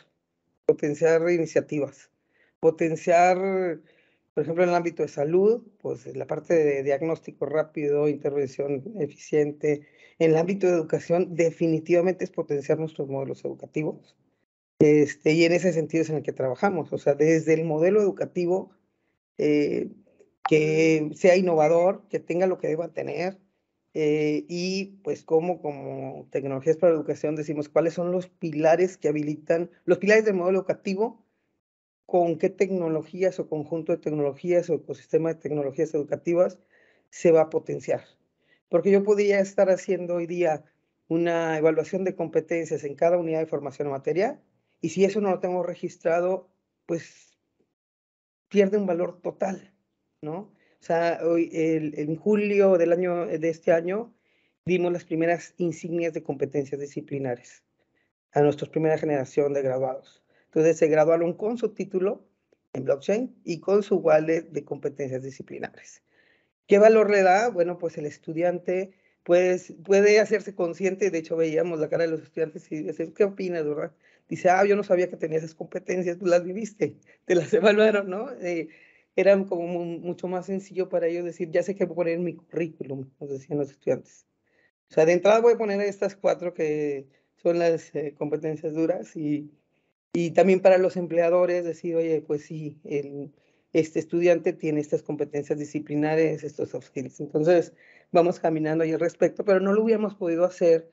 potenciar 0.66 1.30
iniciativas, 1.30 2.10
potenciar 2.60 3.82
por 4.34 4.44
ejemplo, 4.44 4.64
en 4.64 4.70
el 4.70 4.76
ámbito 4.76 5.04
de 5.04 5.10
salud, 5.10 5.62
pues 5.82 6.06
la 6.16 6.26
parte 6.26 6.54
de 6.54 6.84
diagnóstico 6.84 7.46
rápido, 7.46 8.08
intervención 8.08 8.82
eficiente. 9.00 9.82
En 10.20 10.32
el 10.32 10.38
ámbito 10.38 10.68
de 10.68 10.74
educación, 10.74 11.36
definitivamente 11.36 12.24
es 12.24 12.32
potenciar 12.32 12.80
nuestros 12.80 13.10
modelos 13.10 13.44
educativos. 13.44 14.16
Este, 14.80 15.34
y 15.34 15.44
en 15.44 15.52
ese 15.52 15.74
sentido 15.74 16.04
es 16.04 16.10
en 16.10 16.18
el 16.18 16.24
que 16.24 16.32
trabajamos. 16.32 16.94
O 16.94 16.98
sea, 16.98 17.14
desde 17.14 17.54
el 17.54 17.66
modelo 17.66 18.02
educativo, 18.02 18.72
eh, 19.38 19.90
que 20.48 21.12
sea 21.16 21.36
innovador, 21.38 22.08
que 22.10 22.20
tenga 22.20 22.48
lo 22.48 22.58
que 22.58 22.68
deba 22.68 22.94
tener. 22.94 23.40
Eh, 23.94 24.46
y 24.48 25.00
pues 25.04 25.24
como 25.24 25.62
como 25.62 26.28
tecnologías 26.32 26.78
para 26.78 26.94
la 26.94 27.00
educación 27.00 27.36
decimos 27.36 27.68
cuáles 27.68 27.94
son 27.94 28.12
los 28.12 28.30
pilares 28.30 28.98
que 28.98 29.10
habilitan, 29.10 29.70
los 29.84 29.98
pilares 29.98 30.24
del 30.24 30.36
modelo 30.36 30.60
educativo 30.60 31.26
con 32.06 32.38
qué 32.38 32.50
tecnologías 32.50 33.40
o 33.40 33.48
conjunto 33.48 33.94
de 33.94 33.98
tecnologías 33.98 34.70
o 34.70 34.76
ecosistema 34.76 35.34
de 35.34 35.40
tecnologías 35.40 35.94
educativas 35.94 36.60
se 37.10 37.32
va 37.32 37.44
a 37.44 37.50
potenciar. 37.50 38.04
Porque 38.70 38.92
yo 38.92 39.04
podría 39.04 39.40
estar 39.40 39.70
haciendo 39.70 40.16
hoy 40.16 40.28
día 40.28 40.66
una 41.08 41.58
evaluación 41.58 42.04
de 42.04 42.16
competencias 42.16 42.84
en 42.84 42.96
cada 42.96 43.18
unidad 43.18 43.40
de 43.40 43.46
formación 43.46 43.88
o 43.88 43.92
materia, 43.92 44.42
y 44.82 44.90
si 44.90 45.06
eso 45.06 45.22
no 45.22 45.30
lo 45.30 45.40
tengo 45.40 45.64
registrado, 45.64 46.50
pues 46.86 47.38
pierde 48.50 48.78
un 48.78 48.86
valor 48.86 49.22
total, 49.22 49.74
¿no? 50.22 50.38
O 50.38 50.84
sea, 50.84 51.20
hoy, 51.24 51.50
en 51.52 52.16
julio 52.16 52.78
del 52.78 52.92
año, 52.92 53.26
de 53.26 53.50
este 53.50 53.72
año, 53.72 54.14
dimos 54.66 54.92
las 54.92 55.04
primeras 55.04 55.54
insignias 55.58 56.14
de 56.14 56.22
competencias 56.22 56.80
disciplinares 56.80 57.64
a 58.32 58.42
nuestra 58.42 58.70
primera 58.70 58.98
generación 58.98 59.54
de 59.54 59.64
graduados. 59.64 60.24
Entonces 60.46 60.78
se 60.78 60.88
graduaron 60.88 61.34
con 61.34 61.58
su 61.58 61.74
título 61.74 62.24
en 62.74 62.86
blockchain 62.86 63.36
y 63.44 63.60
con 63.60 63.84
su 63.84 63.98
wallet 63.98 64.44
de 64.44 64.64
competencias 64.64 65.24
disciplinares. 65.24 66.04
¿Qué 66.68 66.78
valor 66.78 67.10
le 67.10 67.24
da? 67.24 67.50
Bueno, 67.50 67.78
pues 67.80 67.98
el 67.98 68.06
estudiante 68.06 68.94
puede, 69.24 69.60
puede 69.84 70.20
hacerse 70.20 70.54
consciente, 70.54 71.10
de 71.10 71.18
hecho 71.18 71.36
veíamos 71.36 71.80
la 71.80 71.90
cara 71.90 72.04
de 72.04 72.12
los 72.12 72.22
estudiantes 72.22 72.72
y 72.72 72.84
decir, 72.84 73.14
¿qué 73.14 73.24
opinas, 73.24 73.66
verdad? 73.66 73.92
Dice, 74.30 74.50
ah, 74.50 74.64
yo 74.66 74.76
no 74.76 74.84
sabía 74.84 75.10
que 75.10 75.18
tenía 75.18 75.40
esas 75.40 75.56
competencias, 75.56 76.18
tú 76.18 76.28
las 76.28 76.44
viviste, 76.44 76.96
te 77.26 77.36
las 77.36 77.52
evaluaron, 77.54 78.10
¿no? 78.10 78.32
Eh, 78.42 78.70
era 79.16 79.46
como 79.46 79.68
mucho 79.68 80.28
más 80.28 80.46
sencillo 80.46 80.90
para 80.90 81.08
ellos 81.08 81.26
decir, 81.26 81.52
ya 81.52 81.64
sé 81.64 81.76
qué 81.76 81.86
poner 81.88 82.16
en 82.16 82.24
mi 82.24 82.36
currículum, 82.36 83.10
nos 83.20 83.30
decían 83.30 83.60
los 83.60 83.72
estudiantes. 83.72 84.26
O 84.90 84.94
sea, 84.94 85.06
de 85.06 85.14
entrada 85.14 85.40
voy 85.40 85.54
a 85.54 85.58
poner 85.58 85.82
estas 85.82 86.16
cuatro 86.16 86.54
que 86.54 87.08
son 87.38 87.60
las 87.60 87.94
eh, 87.96 88.14
competencias 88.18 88.74
duras 88.74 89.16
y, 89.16 89.52
y 90.14 90.32
también 90.32 90.62
para 90.62 90.78
los 90.78 90.98
empleadores 90.98 91.64
decir, 91.64 91.96
oye, 91.96 92.22
pues 92.22 92.44
sí, 92.44 92.80
el, 92.84 93.32
este 93.74 94.00
estudiante 94.00 94.54
tiene 94.54 94.82
estas 94.82 95.02
competencias 95.02 95.58
disciplinares, 95.58 96.44
estos 96.44 96.70
soft 96.70 96.88
skills. 96.88 97.20
Entonces, 97.22 97.74
vamos 98.12 98.40
caminando 98.40 98.84
ahí 98.84 98.92
al 98.92 99.00
respecto, 99.00 99.46
pero 99.46 99.60
no 99.60 99.74
lo 99.74 99.84
hubiéramos 99.84 100.16
podido 100.16 100.46
hacer 100.46 100.92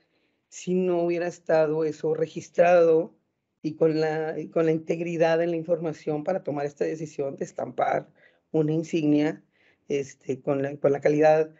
si 0.48 0.74
no 0.74 1.02
hubiera 1.02 1.26
estado 1.26 1.84
eso 1.84 2.14
registrado 2.14 3.14
y 3.62 3.74
con 3.74 4.00
la, 4.00 4.36
con 4.52 4.66
la 4.66 4.72
integridad 4.72 5.42
en 5.42 5.50
la 5.50 5.56
información 5.56 6.24
para 6.24 6.42
tomar 6.42 6.66
esta 6.66 6.84
decisión 6.84 7.36
de 7.36 7.44
estampar 7.44 8.08
una 8.52 8.72
insignia 8.72 9.42
este, 9.88 10.40
con, 10.40 10.62
la, 10.62 10.76
con 10.76 10.92
la 10.92 11.00
calidad, 11.00 11.50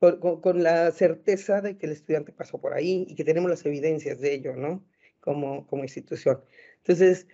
con, 0.00 0.40
con, 0.40 0.62
la 0.62 0.90
certeza 0.92 1.60
de 1.60 1.76
que 1.76 1.86
el 1.86 1.92
estudiante 1.92 2.32
pasó 2.32 2.60
por 2.60 2.74
ahí 2.74 3.06
y 3.08 3.14
que 3.14 3.24
tenemos 3.24 3.50
las 3.50 3.64
evidencias 3.64 4.20
de 4.20 4.34
ello, 4.34 4.56
¿no? 4.56 4.84
Como, 5.20 5.66
como 5.66 5.82
institución. 5.82 6.40
Entonces, 6.78 7.26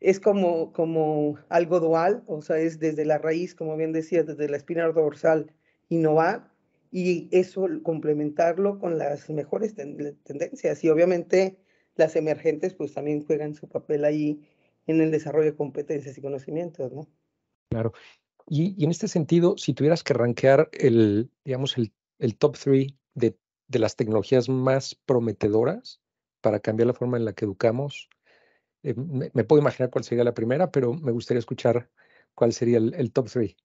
es 0.00 0.18
como, 0.18 0.72
como 0.72 1.38
algo 1.48 1.78
dual, 1.80 2.22
o 2.26 2.40
sea, 2.42 2.58
es 2.58 2.78
desde 2.80 3.04
la 3.04 3.18
raíz, 3.18 3.54
como 3.54 3.76
bien 3.76 3.92
decías, 3.92 4.26
desde 4.26 4.48
la 4.48 4.56
espina 4.56 4.86
dorsal, 4.88 5.52
innovar 5.88 6.50
y 6.90 7.28
eso 7.32 7.68
complementarlo 7.82 8.78
con 8.78 8.98
las 8.98 9.28
mejores 9.30 9.74
tendencias. 9.74 10.82
Y 10.84 10.88
obviamente 10.88 11.58
las 12.00 12.16
emergentes 12.16 12.74
pues 12.74 12.92
también 12.92 13.24
juegan 13.24 13.54
su 13.54 13.68
papel 13.68 14.04
ahí 14.04 14.40
en 14.86 15.00
el 15.00 15.12
desarrollo 15.12 15.52
de 15.52 15.56
competencias 15.56 16.18
y 16.18 16.22
conocimientos, 16.22 16.92
¿no? 16.92 17.06
Claro. 17.70 17.92
Y, 18.48 18.82
en 18.82 18.90
este 18.90 19.06
sentido, 19.06 19.56
si 19.56 19.74
tuvieras 19.74 20.02
que 20.02 20.14
rankear 20.14 20.68
el, 20.72 21.30
digamos, 21.44 21.78
el, 21.78 21.92
el 22.18 22.36
top 22.36 22.58
three 22.58 22.98
de, 23.14 23.36
de, 23.68 23.78
las 23.78 23.94
tecnologías 23.94 24.48
más 24.48 24.96
prometedoras 25.06 26.00
para 26.40 26.58
cambiar 26.58 26.88
la 26.88 26.94
forma 26.94 27.16
en 27.16 27.26
la 27.26 27.32
que 27.32 27.44
educamos, 27.44 28.08
eh, 28.82 28.94
me, 28.96 29.44
puedo 29.44 29.60
imaginar 29.60 29.90
cuál 29.90 30.04
sería 30.04 30.24
la 30.24 30.34
primera, 30.34 30.72
pero 30.72 30.94
me 30.94 31.12
gustaría 31.12 31.38
escuchar 31.38 31.88
cuál 32.34 32.52
sería 32.52 32.78
el, 32.78 32.94
el 32.94 33.12
top 33.12 33.28
three. 33.30 33.56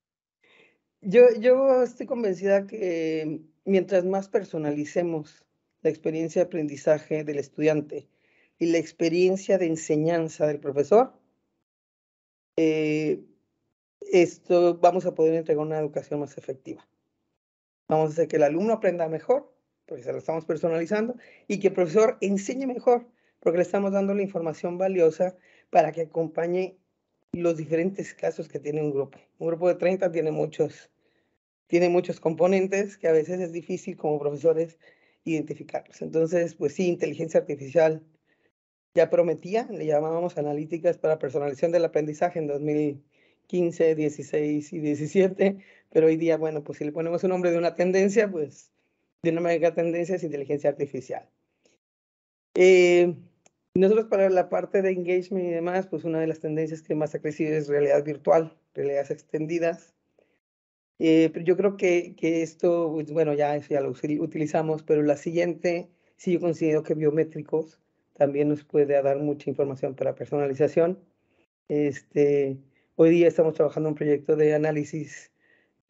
Yo, 1.00 1.22
yo 1.40 1.82
estoy 1.82 2.06
convencida 2.06 2.66
que 2.66 3.40
mientras 3.64 4.04
más 4.04 4.28
personalicemos 4.28 5.44
la 5.82 5.90
experiencia 5.90 6.42
de 6.42 6.46
aprendizaje 6.46 7.24
del 7.24 7.38
estudiante 7.38 8.08
y 8.58 8.66
la 8.66 8.78
experiencia 8.78 9.58
de 9.58 9.66
enseñanza 9.66 10.46
del 10.46 10.60
profesor, 10.60 11.12
eh, 12.56 13.22
esto 14.00 14.78
vamos 14.78 15.04
a 15.06 15.14
poder 15.14 15.34
entregar 15.34 15.64
una 15.64 15.78
educación 15.78 16.20
más 16.20 16.38
efectiva. 16.38 16.86
Vamos 17.88 18.10
a 18.10 18.12
hacer 18.12 18.28
que 18.28 18.36
el 18.36 18.44
alumno 18.44 18.74
aprenda 18.74 19.08
mejor, 19.08 19.52
porque 19.86 20.02
se 20.02 20.12
lo 20.12 20.18
estamos 20.18 20.44
personalizando, 20.44 21.16
y 21.46 21.60
que 21.60 21.68
el 21.68 21.74
profesor 21.74 22.16
enseñe 22.20 22.66
mejor, 22.66 23.06
porque 23.40 23.58
le 23.58 23.62
estamos 23.62 23.92
dando 23.92 24.14
la 24.14 24.22
información 24.22 24.78
valiosa 24.78 25.36
para 25.70 25.92
que 25.92 26.02
acompañe 26.02 26.78
los 27.32 27.56
diferentes 27.56 28.14
casos 28.14 28.48
que 28.48 28.58
tiene 28.58 28.82
un 28.82 28.90
grupo. 28.90 29.18
Un 29.38 29.48
grupo 29.48 29.68
de 29.68 29.74
30 29.74 30.10
tiene 30.10 30.30
muchos, 30.32 30.90
tiene 31.66 31.88
muchos 31.88 32.20
componentes 32.20 32.96
que 32.96 33.08
a 33.08 33.12
veces 33.12 33.40
es 33.40 33.52
difícil 33.52 33.96
como 33.96 34.18
profesores 34.18 34.78
identificarlos. 35.24 36.00
Entonces, 36.02 36.54
pues 36.54 36.74
sí, 36.74 36.88
inteligencia 36.88 37.40
artificial 37.40 38.02
ya 38.96 39.10
prometía, 39.10 39.68
le 39.70 39.84
llamábamos 39.86 40.38
analíticas 40.38 40.96
para 40.96 41.18
personalización 41.18 41.70
del 41.70 41.84
aprendizaje 41.84 42.38
en 42.38 42.46
2015, 42.46 43.94
16 43.94 44.72
y 44.72 44.78
17, 44.80 45.58
pero 45.90 46.06
hoy 46.06 46.16
día, 46.16 46.38
bueno, 46.38 46.64
pues 46.64 46.78
si 46.78 46.84
le 46.84 46.92
ponemos 46.92 47.22
un 47.22 47.30
nombre 47.30 47.50
de 47.50 47.58
una 47.58 47.74
tendencia, 47.74 48.30
pues 48.30 48.72
de 49.22 49.30
una 49.30 49.42
mega 49.42 49.74
tendencia 49.74 50.16
es 50.16 50.24
inteligencia 50.24 50.70
artificial. 50.70 51.28
Eh, 52.54 53.14
nosotros 53.74 54.06
para 54.06 54.30
la 54.30 54.48
parte 54.48 54.80
de 54.80 54.92
engagement 54.92 55.46
y 55.46 55.50
demás, 55.50 55.86
pues 55.88 56.04
una 56.04 56.18
de 56.18 56.26
las 56.26 56.40
tendencias 56.40 56.80
que 56.80 56.94
más 56.94 57.14
ha 57.14 57.20
crecido 57.20 57.54
es 57.54 57.68
realidad 57.68 58.02
virtual, 58.02 58.56
realidades 58.74 59.10
extendidas. 59.10 59.94
Eh, 60.98 61.28
pero 61.34 61.44
yo 61.44 61.58
creo 61.58 61.76
que, 61.76 62.14
que 62.16 62.42
esto, 62.42 62.90
pues, 62.94 63.12
bueno, 63.12 63.34
ya, 63.34 63.58
ya 63.58 63.82
lo 63.82 63.90
utilizamos, 63.90 64.82
pero 64.82 65.02
la 65.02 65.16
siguiente, 65.18 65.90
sí 66.16 66.32
yo 66.32 66.40
considero 66.40 66.82
que 66.82 66.94
biométricos 66.94 67.78
también 68.16 68.48
nos 68.48 68.64
puede 68.64 69.00
dar 69.02 69.18
mucha 69.18 69.50
información 69.50 69.94
para 69.94 70.14
personalización. 70.14 70.98
Este, 71.68 72.58
hoy 72.96 73.10
día 73.10 73.28
estamos 73.28 73.54
trabajando 73.54 73.88
en 73.88 73.92
un 73.92 73.96
proyecto 73.96 74.36
de 74.36 74.54
análisis 74.54 75.32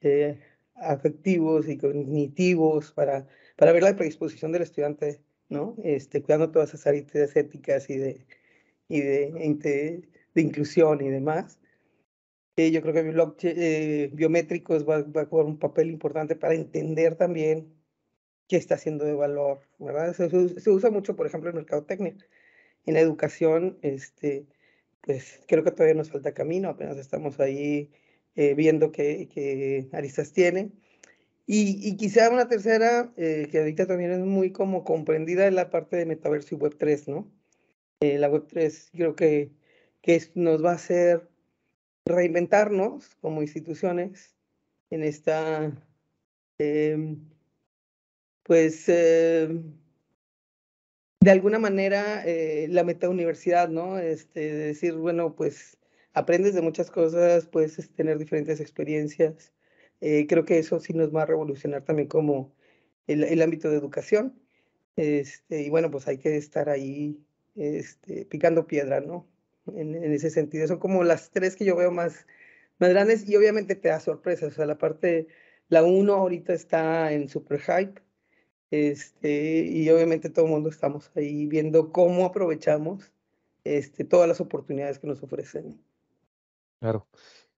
eh, 0.00 0.40
afectivos 0.74 1.68
y 1.68 1.78
cognitivos 1.78 2.92
para, 2.92 3.26
para 3.56 3.72
ver 3.72 3.82
la 3.82 3.96
predisposición 3.96 4.52
del 4.52 4.62
estudiante, 4.62 5.20
¿no? 5.48 5.76
Este, 5.84 6.22
cuidando 6.22 6.50
todas 6.50 6.70
esas 6.70 6.86
áreas 6.86 7.36
éticas 7.36 7.88
y 7.90 7.96
de, 7.96 8.26
y 8.88 9.00
de, 9.00 10.02
de 10.34 10.42
inclusión 10.42 11.00
y 11.00 11.08
demás. 11.08 11.58
Eh, 12.56 12.70
yo 12.70 12.80
creo 12.82 12.94
que 13.36 13.50
eh, 13.50 14.10
biométricos 14.12 14.88
va, 14.88 15.02
va, 15.02 15.22
a 15.22 15.26
jugar 15.26 15.46
un 15.46 15.58
papel 15.58 15.90
importante 15.90 16.36
para 16.36 16.54
entender 16.54 17.14
también 17.14 17.72
qué 18.48 18.56
está 18.56 18.76
haciendo 18.76 19.04
de 19.04 19.14
valor, 19.14 19.60
¿verdad? 19.78 20.14
Se, 20.14 20.28
se 20.60 20.70
usa 20.70 20.90
mucho, 20.90 21.16
por 21.16 21.26
ejemplo, 21.26 21.50
en 21.50 21.56
mercadotecnia. 21.56 22.14
En 22.86 22.94
la 22.94 23.00
educación, 23.00 23.78
este, 23.82 24.46
pues 25.02 25.40
creo 25.48 25.64
que 25.64 25.70
todavía 25.72 25.94
nos 25.94 26.10
falta 26.10 26.34
camino, 26.34 26.68
apenas 26.68 26.98
estamos 26.98 27.40
ahí 27.40 27.90
eh, 28.36 28.54
viendo 28.54 28.92
qué, 28.92 29.28
qué, 29.32 29.88
aristas 29.92 30.32
tiene. 30.32 30.72
Y, 31.46 31.88
y, 31.88 31.96
quizá 31.96 32.30
una 32.30 32.48
tercera, 32.48 33.12
eh, 33.16 33.48
que 33.50 33.58
ahorita 33.58 33.86
también 33.86 34.10
es 34.12 34.20
muy 34.20 34.52
como 34.52 34.84
comprendida, 34.84 35.46
es 35.46 35.54
la 35.54 35.70
parte 35.70 35.96
de 35.96 36.06
metaverso 36.06 36.56
y 36.56 36.58
Web3, 36.58 37.06
¿no? 37.06 37.30
Eh, 38.00 38.18
la 38.18 38.28
Web3 38.30 38.90
creo 38.92 39.14
que, 39.16 39.52
que 40.02 40.22
nos 40.34 40.64
va 40.64 40.72
a 40.72 40.74
hacer 40.74 41.28
reinventarnos 42.04 43.14
como 43.16 43.42
instituciones 43.42 44.34
en 44.90 45.02
esta, 45.02 45.72
eh, 46.58 47.16
pues, 48.46 48.88
eh, 48.88 49.48
de 51.20 51.30
alguna 51.30 51.58
manera, 51.58 52.22
eh, 52.26 52.68
la 52.70 52.84
meta 52.84 53.08
universidad, 53.08 53.68
¿no? 53.68 53.98
Este, 53.98 54.52
decir, 54.54 54.94
bueno, 54.94 55.34
pues, 55.34 55.78
aprendes 56.14 56.54
de 56.54 56.62
muchas 56.62 56.90
cosas, 56.90 57.46
puedes 57.46 57.76
tener 57.94 58.18
diferentes 58.18 58.60
experiencias. 58.60 59.52
Eh, 60.00 60.26
creo 60.28 60.44
que 60.44 60.58
eso 60.58 60.80
sí 60.80 60.92
nos 60.94 61.14
va 61.14 61.22
a 61.22 61.26
revolucionar 61.26 61.84
también 61.84 62.08
como 62.08 62.54
el, 63.06 63.24
el 63.24 63.42
ámbito 63.42 63.70
de 63.70 63.78
educación. 63.78 64.40
Este, 64.96 65.62
y 65.62 65.70
bueno, 65.70 65.90
pues 65.90 66.08
hay 66.08 66.18
que 66.18 66.36
estar 66.36 66.68
ahí 66.68 67.20
este, 67.56 68.26
picando 68.26 68.66
piedra, 68.66 69.00
¿no? 69.00 69.26
en, 69.74 69.94
en, 69.94 70.12
ese 70.12 70.30
sentido. 70.30 70.66
Son 70.66 70.78
como 70.78 71.04
las 71.04 71.30
tres 71.30 71.56
que 71.56 71.64
yo 71.64 71.76
veo 71.76 71.90
más, 71.90 72.26
más 72.78 72.90
grandes 72.90 73.28
y 73.28 73.36
obviamente 73.36 73.74
te 73.74 73.88
da 73.88 74.00
sorpresas. 74.00 74.52
O 74.52 74.56
sea, 74.56 74.66
la 74.66 74.78
parte, 74.78 75.28
la 75.68 75.82
uno 75.82 76.14
ahorita 76.14 76.52
está 76.52 77.12
en 77.12 77.28
super 77.28 77.60
hype. 77.60 78.05
Este, 78.70 79.64
y 79.64 79.88
obviamente 79.90 80.30
todo 80.30 80.46
el 80.46 80.50
mundo 80.50 80.68
estamos 80.68 81.10
ahí 81.14 81.46
viendo 81.46 81.92
cómo 81.92 82.24
aprovechamos 82.24 83.12
este, 83.64 84.04
todas 84.04 84.28
las 84.28 84.40
oportunidades 84.40 84.98
que 84.98 85.06
nos 85.06 85.22
ofrecen. 85.22 85.80
Claro. 86.80 87.06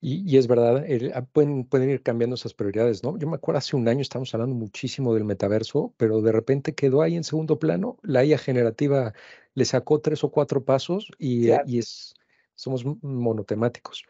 Y, 0.00 0.22
y, 0.30 0.36
es 0.38 0.46
verdad, 0.46 0.88
el, 0.88 1.10
ah, 1.14 1.24
pueden, 1.24 1.64
pueden 1.64 1.90
ir 1.90 2.02
cambiando 2.02 2.36
esas 2.36 2.54
prioridades, 2.54 3.02
¿no? 3.02 3.18
Yo 3.18 3.26
me 3.26 3.34
acuerdo 3.34 3.58
hace 3.58 3.74
un 3.74 3.88
año 3.88 4.00
estábamos 4.00 4.32
hablando 4.32 4.54
muchísimo 4.54 5.12
del 5.12 5.24
metaverso, 5.24 5.92
pero 5.96 6.22
de 6.22 6.30
repente 6.30 6.74
quedó 6.74 7.02
ahí 7.02 7.16
en 7.16 7.24
segundo 7.24 7.58
plano. 7.58 7.98
La 8.02 8.24
IA 8.24 8.38
generativa 8.38 9.12
le 9.54 9.64
sacó 9.64 10.00
tres 10.00 10.22
o 10.22 10.30
cuatro 10.30 10.64
pasos 10.64 11.10
y, 11.18 11.46
claro. 11.46 11.64
y 11.66 11.78
es, 11.78 12.14
somos 12.54 12.84
monotemáticos. 13.02 14.04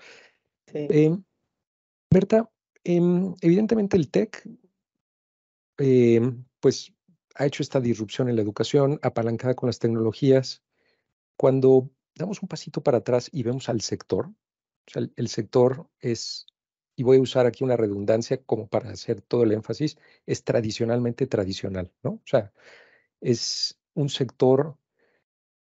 Em, 0.74 1.22
Berta, 2.10 2.50
em, 2.84 3.34
evidentemente 3.40 3.96
el 3.96 4.10
TEC, 4.10 4.46
em, 5.78 6.44
pues 6.68 6.92
ha 7.34 7.46
hecho 7.46 7.62
esta 7.62 7.80
disrupción 7.80 8.28
en 8.28 8.36
la 8.36 8.42
educación 8.42 9.00
apalancada 9.00 9.54
con 9.54 9.68
las 9.68 9.78
tecnologías. 9.78 10.62
Cuando 11.34 11.88
damos 12.14 12.42
un 12.42 12.48
pasito 12.48 12.82
para 12.82 12.98
atrás 12.98 13.30
y 13.32 13.42
vemos 13.42 13.70
al 13.70 13.80
sector, 13.80 14.34
el, 14.94 15.28
sector 15.28 15.88
es, 15.98 16.44
y 16.94 17.04
voy 17.04 17.16
a 17.16 17.22
usar 17.22 17.46
aquí 17.46 17.64
una 17.64 17.78
redundancia 17.78 18.42
como 18.42 18.68
para 18.68 18.90
hacer 18.90 19.22
todo 19.22 19.44
el 19.44 19.52
énfasis, 19.52 19.96
es 20.26 20.44
tradicionalmente 20.44 21.26
tradicional, 21.26 21.90
¿no? 22.02 22.10
O 22.10 22.26
sea, 22.26 22.52
es 23.22 23.80
un 23.94 24.10
sector 24.10 24.76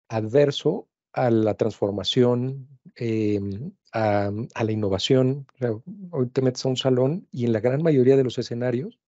adverso 0.08 0.88
a 1.12 1.30
la 1.30 1.52
transformación, 1.52 2.66
em, 2.96 3.72
a, 3.92 4.32
la 4.32 4.72
innovación. 4.72 5.46
hoy 6.12 6.28
te 6.30 6.40
metes 6.40 6.64
a 6.64 6.68
un 6.70 6.78
salón 6.78 7.28
y 7.30 7.44
en 7.44 7.52
la 7.52 7.60
gran 7.60 7.82
mayoría 7.82 8.16
de 8.16 8.24
los 8.24 8.38
escenarios, 8.38 8.98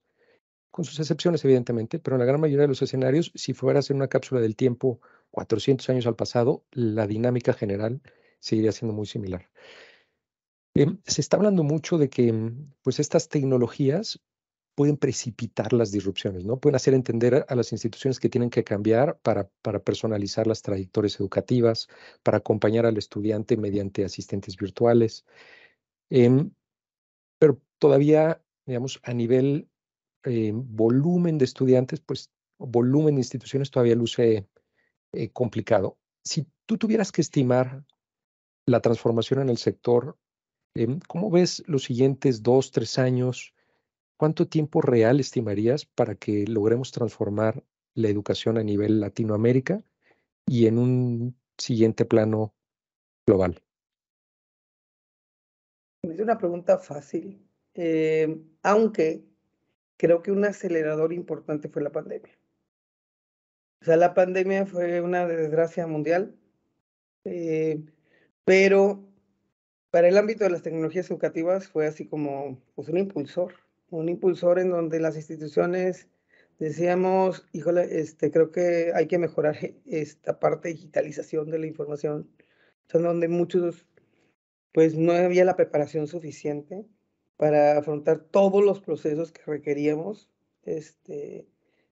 con 0.76 0.84
sus 0.84 1.00
excepciones 1.00 1.42
evidentemente, 1.42 1.98
pero 1.98 2.16
en 2.16 2.20
la 2.20 2.26
gran 2.26 2.38
mayoría 2.38 2.64
de 2.64 2.68
los 2.68 2.82
escenarios, 2.82 3.32
si 3.34 3.54
fueras 3.54 3.88
en 3.88 3.96
una 3.96 4.08
cápsula 4.08 4.42
del 4.42 4.56
tiempo 4.56 5.00
400 5.30 5.88
años 5.88 6.06
al 6.06 6.16
pasado, 6.16 6.66
la 6.70 7.06
dinámica 7.06 7.54
general 7.54 8.02
seguiría 8.40 8.72
siendo 8.72 8.92
muy 8.92 9.06
similar. 9.06 9.48
Em, 10.74 10.98
se 11.06 11.22
está 11.22 11.38
hablando 11.38 11.62
mucho 11.62 11.96
de 11.96 12.10
que 12.10 12.28
em, 12.28 12.74
pues 12.82 13.00
estas 13.00 13.30
tecnologías 13.30 14.20
pueden 14.74 14.98
precipitar 14.98 15.72
las 15.72 15.92
disrupciones, 15.92 16.44
¿no? 16.44 16.60
Pueden 16.60 16.76
hacer 16.76 16.92
entender 16.92 17.46
a 17.48 17.54
las 17.54 17.72
instituciones 17.72 18.20
que 18.20 18.28
tienen 18.28 18.50
que 18.50 18.62
cambiar 18.62 19.18
para, 19.20 19.48
para 19.62 19.82
personalizar 19.82 20.46
las 20.46 20.60
trayectorias 20.60 21.18
educativas, 21.18 21.88
para 22.22 22.36
acompañar 22.36 22.84
al 22.84 22.98
estudiante 22.98 23.56
mediante 23.56 24.04
asistentes 24.04 24.58
virtuales. 24.58 25.24
Em, 26.10 26.50
pero 27.38 27.62
todavía, 27.78 28.42
digamos, 28.66 29.00
a 29.04 29.14
nivel 29.14 29.70
volumen 30.52 31.38
de 31.38 31.44
estudiantes, 31.44 32.00
pues 32.00 32.30
volumen 32.58 33.14
de 33.14 33.20
instituciones 33.20 33.70
todavía 33.70 33.94
luce 33.94 34.48
eh, 35.12 35.30
complicado. 35.30 35.98
Si 36.24 36.46
tú 36.66 36.78
tuvieras 36.78 37.12
que 37.12 37.20
estimar 37.20 37.84
la 38.66 38.80
transformación 38.80 39.40
en 39.40 39.48
el 39.50 39.58
sector 39.58 40.18
Em, 40.76 41.00
¿Cómo 41.08 41.30
ves 41.30 41.62
los 41.66 41.84
siguientes 41.84 42.42
dos, 42.42 42.70
tres 42.70 42.98
años? 42.98 43.54
¿Cuánto 44.18 44.46
tiempo 44.46 44.82
real 44.82 45.20
estimarías 45.20 45.86
para 45.86 46.16
que 46.16 46.46
logremos 46.46 46.92
transformar 46.92 47.64
la 47.94 48.08
educación 48.08 48.58
a 48.58 48.62
nivel 48.62 49.00
Latinoamérica 49.00 49.82
y 50.46 50.66
en 50.66 50.78
un 50.78 51.36
siguiente 51.56 52.04
plano 52.04 52.54
global? 53.26 53.62
Es 56.02 56.20
una 56.20 56.36
pregunta 56.36 56.76
fácil, 56.76 57.42
em, 57.72 58.44
aunque 58.62 59.24
creo 59.96 60.22
que 60.22 60.32
un 60.32 60.44
acelerador 60.44 61.12
importante 61.12 61.68
fue 61.68 61.82
la 61.82 61.92
pandemia. 61.92 62.36
O 63.82 63.84
sea, 63.84 63.96
la 63.96 64.14
pandemia 64.14 64.66
fue 64.66 65.00
una 65.00 65.26
desgracia 65.26 65.86
mundial, 65.86 66.34
eh, 67.24 67.84
pero 68.44 69.04
para 69.90 70.08
el 70.08 70.16
ámbito 70.18 70.44
de 70.44 70.50
las 70.50 70.62
tecnologías 70.62 71.10
educativas 71.10 71.68
fue 71.68 71.86
así 71.86 72.06
como 72.06 72.60
pues, 72.74 72.88
un 72.88 72.98
impulsor, 72.98 73.54
un 73.90 74.08
impulsor 74.08 74.58
en 74.58 74.70
donde 74.70 75.00
las 75.00 75.16
instituciones 75.16 76.08
decíamos, 76.58 77.46
híjole, 77.52 78.00
este, 78.00 78.30
creo 78.30 78.50
que 78.50 78.92
hay 78.94 79.06
que 79.06 79.18
mejorar 79.18 79.56
esta 79.86 80.38
parte 80.38 80.68
de 80.68 80.74
digitalización 80.74 81.50
de 81.50 81.58
la 81.58 81.66
información, 81.66 82.30
donde 82.92 83.28
muchos, 83.28 83.86
pues 84.72 84.96
no 84.96 85.12
había 85.12 85.44
la 85.44 85.56
preparación 85.56 86.06
suficiente 86.06 86.86
para 87.36 87.78
afrontar 87.78 88.20
todos 88.20 88.64
los 88.64 88.80
procesos 88.80 89.32
que 89.32 89.42
requeríamos, 89.46 90.30
este, 90.62 91.48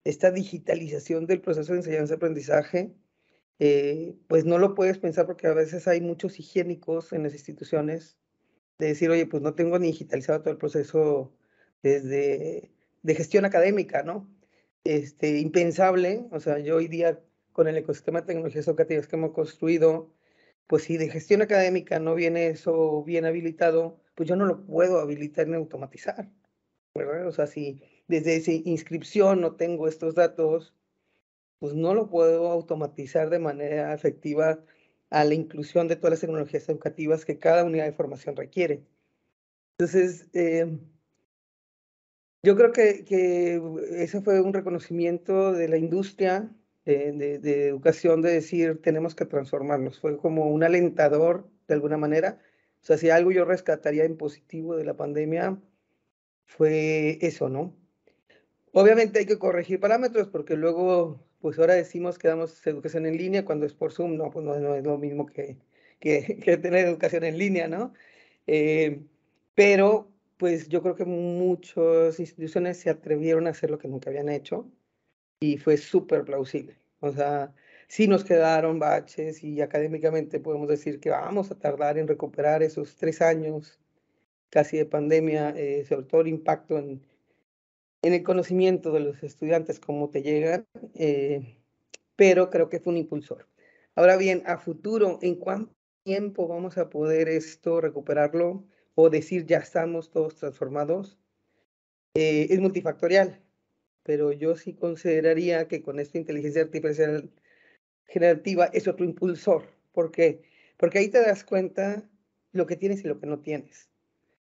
esta 0.05 0.31
digitalización 0.31 1.27
del 1.27 1.41
proceso 1.41 1.73
de 1.73 1.79
enseñanza-aprendizaje, 1.79 2.95
eh, 3.59 4.17
pues 4.29 4.45
no 4.45 4.59
lo 4.59 4.75
puedes 4.75 4.99
pensar 4.99 5.27
porque 5.27 5.47
a 5.47 5.55
veces 5.55 5.87
hay 5.89 6.01
muchos 6.01 6.39
higiénicos 6.39 7.13
en 7.13 7.23
las 7.25 7.35
instituciones 7.35 8.19
de 8.79 8.89
decir, 8.89 9.11
oye, 9.11 9.27
pues 9.27 9.43
no 9.43 9.55
tengo 9.55 9.79
ni 9.79 9.89
digitalizado 9.89 10.41
todo 10.41 10.51
el 10.51 10.59
proceso 10.59 11.33
desde 11.83 12.73
de 13.03 13.15
gestión 13.15 13.45
académica, 13.45 14.03
¿no? 14.03 14.29
Este, 14.85 15.39
impensable, 15.39 16.27
o 16.33 16.41
sea, 16.41 16.59
yo 16.59 16.77
hoy 16.77 16.89
día 16.89 17.21
con 17.53 17.69
el 17.69 17.77
ecosistema 17.77 18.21
de 18.21 18.29
tecnologías 18.29 18.67
educativas 18.67 19.07
que 19.07 19.17
hemos 19.17 19.33
construido, 19.33 20.13
pues 20.67 20.85
si 20.85 20.97
de 20.97 21.09
gestión 21.09 21.43
académica 21.43 21.99
no 21.99 22.15
viene 22.15 22.49
eso 22.49 23.05
bien 23.05 23.25
habilitado, 23.25 24.02
pues 24.15 24.29
yo 24.29 24.37
no 24.37 24.47
lo 24.47 24.65
puedo 24.65 25.01
habilitar 25.01 25.49
ni 25.49 25.57
automatizar, 25.57 26.31
¿verdad? 26.95 27.27
O 27.27 27.33
sea, 27.33 27.47
si 27.47 27.83
desde 28.09 28.37
esa 28.37 28.53
inscripción 28.53 29.41
no 29.41 29.57
tengo 29.57 29.89
estos 29.89 30.15
datos, 30.15 30.75
pues 31.59 31.75
no 31.75 31.95
lo 31.95 32.11
puedo 32.11 32.49
automatizar 32.49 33.31
de 33.31 33.39
manera 33.39 33.95
efectiva 33.95 34.61
a 35.11 35.25
la 35.25 35.35
inclusión 35.35 35.89
de 35.89 35.97
todas 35.97 36.13
las 36.13 36.21
tecnologías 36.21 36.69
educativas 36.69 37.25
que 37.25 37.39
cada 37.39 37.65
unidad 37.65 37.85
de 37.85 37.93
formación 37.93 38.37
requiere. 38.37 38.85
Entonces, 39.79 40.29
eh, 40.33 40.79
yo 42.43 42.57
creo 42.57 42.73
que, 42.73 43.05
que, 43.05 43.63
ese 43.93 44.21
fue 44.21 44.41
un 44.41 44.53
reconocimiento 44.53 45.53
de 45.53 45.69
la 45.69 45.77
industria 45.77 46.51
de, 46.85 47.39
de, 47.39 47.69
educación 47.69 48.23
de 48.23 48.33
decir, 48.33 48.83
tenemos 48.83 49.15
que 49.15 49.27
transformarnos. 49.27 50.01
Fue 50.01 50.17
como 50.19 50.47
un 50.51 50.65
alentador 50.65 51.49
de 51.69 51.75
alguna 51.75 51.97
manera. 51.97 52.41
O 52.83 52.85
sea, 52.85 52.99
si 52.99 53.11
algo 53.11 53.31
yo 53.31 53.45
rescataría 53.45 54.05
en 54.05 54.17
positivo 54.17 54.77
de 54.77 54.85
la 54.85 54.97
pandemia, 54.97 55.59
fue 56.47 57.19
eso, 57.23 57.49
¿no? 57.49 57.75
Obviamente 58.73 59.21
hay 59.21 59.27
que 59.27 59.39
corregir 59.39 59.81
parámetros 59.81 60.29
porque 60.29 60.57
luego 60.57 61.21
pues 61.43 61.59
ahora 61.59 61.75
decimos 61.75 62.19
que 62.19 62.29
damos 62.29 62.67
educación 62.67 63.05
en 63.05 63.17
línea 63.19 63.45
cuando 63.45 63.67
es 63.67 63.75
por 63.75 63.93
Zoom, 63.93 64.17
no, 64.17 64.31
pues 64.31 64.45
no, 64.45 64.75
es 64.75 64.85
lo 64.85 64.97
mismo 64.97 65.27
que, 65.27 65.59
que, 66.01 66.57
tener 66.57 66.87
educación 66.87 67.25
en 67.25 67.39
línea, 67.39 67.69
¿no? 67.69 67.93
Eh, 68.47 69.03
pero 69.55 70.11
pues 70.37 70.69
yo 70.69 70.83
creo 70.83 70.95
que 70.97 71.05
muchas 71.05 72.19
instituciones 72.21 72.79
se 72.79 72.91
atrevieron 72.91 73.47
a 73.47 73.51
hacer 73.51 73.71
lo 73.71 73.79
que 73.79 73.89
nunca 73.89 74.11
habían 74.11 74.29
hecho 74.29 74.71
y 75.41 75.59
fue 75.59 75.77
súper 75.77 76.25
plausible. 76.25 76.77
O 77.01 77.13
sea, 77.13 77.55
sí 77.93 78.09
nos 78.09 78.25
quedaron 78.25 78.79
baches 78.79 79.45
y 79.45 79.61
académicamente 79.61 80.41
podemos 80.41 80.67
decir 80.67 80.99
que 80.99 81.11
vamos 81.11 81.51
a 81.51 81.59
tardar 81.59 81.99
en 81.99 82.09
recuperar 82.09 82.63
esos 82.63 82.97
tres 82.97 83.21
años 83.21 83.79
casi 84.49 84.79
de 84.79 84.87
pandemia, 84.87 85.51
eh, 85.51 85.85
sobre 85.87 86.07
todo 86.07 86.23
el 86.23 86.29
impacto 86.29 86.79
en, 86.79 87.03
en 88.01 88.15
el 88.15 88.23
conocimiento 88.23 88.93
de 88.93 89.01
los 89.01 89.23
estudiantes, 89.23 89.79
cómo 89.79 90.09
te 90.09 90.23
llegan, 90.23 90.67
eh, 90.95 91.59
pero 92.17 92.49
creo 92.49 92.71
que 92.71 92.81
fue 92.81 92.95
un 92.95 92.97
impulsor. 92.97 93.47
Ahora 93.95 94.17
bien, 94.17 94.43
a 94.47 94.57
futuro, 94.57 95.19
¿en 95.21 95.35
cuánto 95.35 95.75
tiempo 96.03 96.49
vamos 96.49 96.79
a 96.79 96.89
poder 96.89 97.29
esto 97.29 97.83
recuperarlo 97.83 98.65
o 98.95 99.11
decir 99.11 99.45
ya 99.45 99.59
estamos 99.59 100.11
todos 100.11 100.37
transformados? 100.37 101.19
Eh, 102.15 102.47
es 102.49 102.59
multifactorial, 102.59 103.39
pero 104.03 104.33
yo 104.33 104.57
sí 104.57 104.73
consideraría 104.73 105.69
que 105.69 105.83
con 105.83 106.01
esta 106.01 106.17
inteligencia 106.17 106.63
artificial 106.63 107.31
generativa 108.07 108.67
es 108.67 108.89
otro 108.89 109.05
impulsor. 109.05 109.69
¿Por 109.93 110.11
qué? 110.11 110.43
Porque 110.77 110.99
ahí 110.99 111.09
te 111.09 111.21
das 111.21 111.45
cuenta 111.45 112.09
lo 112.53 112.67
que 112.67 112.77
tienes 112.77 113.05
y 113.05 113.09
lo 113.09 113.19
que 113.19 113.27
no 113.27 113.41
tienes. 113.41 113.89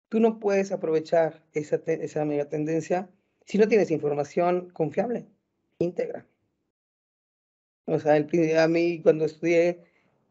Tú 0.08 0.20
no 0.20 0.38
puedes 0.38 0.72
aprovechar 0.72 1.42
esa, 1.52 1.80
esa 1.86 2.24
mega 2.24 2.48
tendencia 2.48 3.08
si 3.46 3.58
no 3.58 3.68
tienes 3.68 3.90
información 3.90 4.70
confiable, 4.70 5.26
íntegra. 5.78 6.26
O 7.86 7.98
sea, 7.98 8.16
el, 8.16 8.56
a 8.56 8.68
mí 8.68 9.00
cuando 9.02 9.24
estudié 9.24 9.84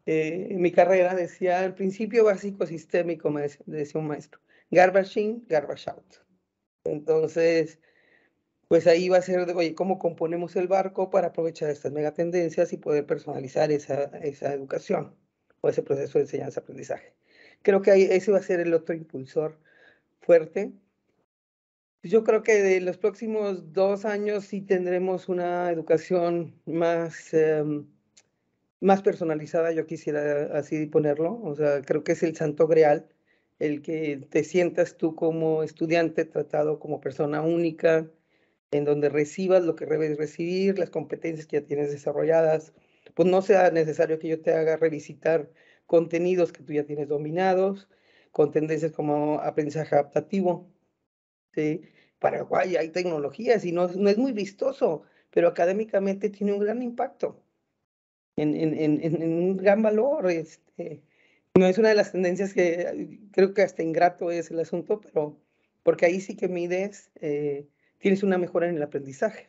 eh, 0.06 0.48
mi 0.56 0.72
carrera 0.72 1.14
decía 1.14 1.64
el 1.64 1.74
principio 1.74 2.24
básico 2.24 2.66
sistémico, 2.66 3.30
me 3.30 3.42
decía, 3.66 4.00
un 4.00 4.08
maestro, 4.08 4.40
garbage 4.70 5.20
in, 5.20 5.44
garbage 5.48 5.88
out. 5.88 6.16
Entonces, 6.84 7.78
pues 8.72 8.86
ahí 8.86 9.10
va 9.10 9.18
a 9.18 9.22
ser, 9.22 9.44
de, 9.44 9.52
oye, 9.52 9.74
¿cómo 9.74 9.98
componemos 9.98 10.56
el 10.56 10.66
barco 10.66 11.10
para 11.10 11.26
aprovechar 11.28 11.68
estas 11.68 11.92
megatendencias 11.92 12.72
y 12.72 12.78
poder 12.78 13.04
personalizar 13.04 13.70
esa, 13.70 14.04
esa 14.22 14.54
educación 14.54 15.14
o 15.60 15.68
ese 15.68 15.82
proceso 15.82 16.16
de 16.16 16.24
enseñanza-aprendizaje? 16.24 17.12
Creo 17.60 17.82
que 17.82 17.90
ahí, 17.90 18.04
ese 18.04 18.32
va 18.32 18.38
a 18.38 18.42
ser 18.42 18.60
el 18.60 18.72
otro 18.72 18.94
impulsor 18.94 19.58
fuerte 20.22 20.72
yo 22.02 22.24
creo 22.24 22.42
que 22.42 22.62
de 22.62 22.80
los 22.80 22.96
próximos 22.96 23.74
dos 23.74 24.06
años 24.06 24.46
sí 24.46 24.62
tendremos 24.62 25.28
una 25.28 25.70
educación 25.70 26.58
más, 26.64 27.34
em, 27.34 27.86
más 28.80 29.02
personalizada, 29.02 29.72
yo 29.72 29.86
quisiera 29.86 30.58
así 30.58 30.86
ponerlo. 30.86 31.38
O 31.42 31.54
sea, 31.54 31.82
creo 31.82 32.04
que 32.04 32.12
es 32.12 32.22
el 32.22 32.34
santo 32.36 32.66
grial, 32.68 33.06
el 33.58 33.82
que 33.82 34.26
te 34.30 34.44
sientas 34.44 34.96
tú 34.96 35.14
como 35.14 35.62
estudiante 35.62 36.24
tratado 36.24 36.80
como 36.80 37.02
persona 37.02 37.42
única, 37.42 38.08
en 38.72 38.84
donde 38.84 39.08
recibas 39.08 39.62
lo 39.64 39.76
que 39.76 39.86
debes 39.86 40.16
recibir, 40.18 40.78
las 40.78 40.90
competencias 40.90 41.46
que 41.46 41.60
ya 41.60 41.66
tienes 41.66 41.92
desarrolladas. 41.92 42.72
Pues 43.14 43.28
no 43.28 43.42
sea 43.42 43.70
necesario 43.70 44.18
que 44.18 44.28
yo 44.28 44.40
te 44.40 44.52
haga 44.52 44.76
revisitar 44.76 45.50
contenidos 45.86 46.52
que 46.52 46.62
tú 46.62 46.72
ya 46.72 46.84
tienes 46.84 47.08
dominados, 47.08 47.88
con 48.32 48.50
tendencias 48.50 48.92
como 48.92 49.40
aprendizaje 49.40 49.94
adaptativo. 49.94 50.70
¿sí? 51.54 51.82
Paraguay 52.18 52.76
hay 52.76 52.88
tecnologías 52.88 53.64
y 53.64 53.72
no, 53.72 53.88
no 53.88 54.08
es 54.08 54.18
muy 54.18 54.32
vistoso, 54.32 55.02
pero 55.30 55.48
académicamente 55.48 56.30
tiene 56.30 56.54
un 56.54 56.60
gran 56.60 56.82
impacto, 56.82 57.44
en, 58.36 58.54
en, 58.54 58.74
en, 58.78 59.22
en 59.22 59.32
un 59.32 59.56
gran 59.58 59.82
valor. 59.82 60.30
Este, 60.30 61.02
no 61.54 61.66
es 61.66 61.76
una 61.76 61.90
de 61.90 61.94
las 61.94 62.12
tendencias 62.12 62.54
que 62.54 63.20
creo 63.32 63.52
que 63.52 63.62
hasta 63.62 63.82
ingrato 63.82 64.30
es 64.30 64.50
el 64.50 64.60
asunto, 64.60 65.00
pero 65.00 65.38
porque 65.82 66.06
ahí 66.06 66.20
sí 66.20 66.36
que 66.36 66.48
mides, 66.48 67.10
eh, 67.16 67.68
tienes 68.02 68.22
una 68.22 68.36
mejora 68.36 68.68
en 68.68 68.76
el 68.76 68.82
aprendizaje, 68.82 69.48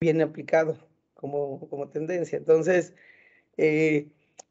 bien 0.00 0.22
aplicado 0.22 0.78
como, 1.14 1.68
como 1.68 1.88
tendencia. 1.88 2.38
Entonces, 2.38 2.94
eh, 3.56 4.08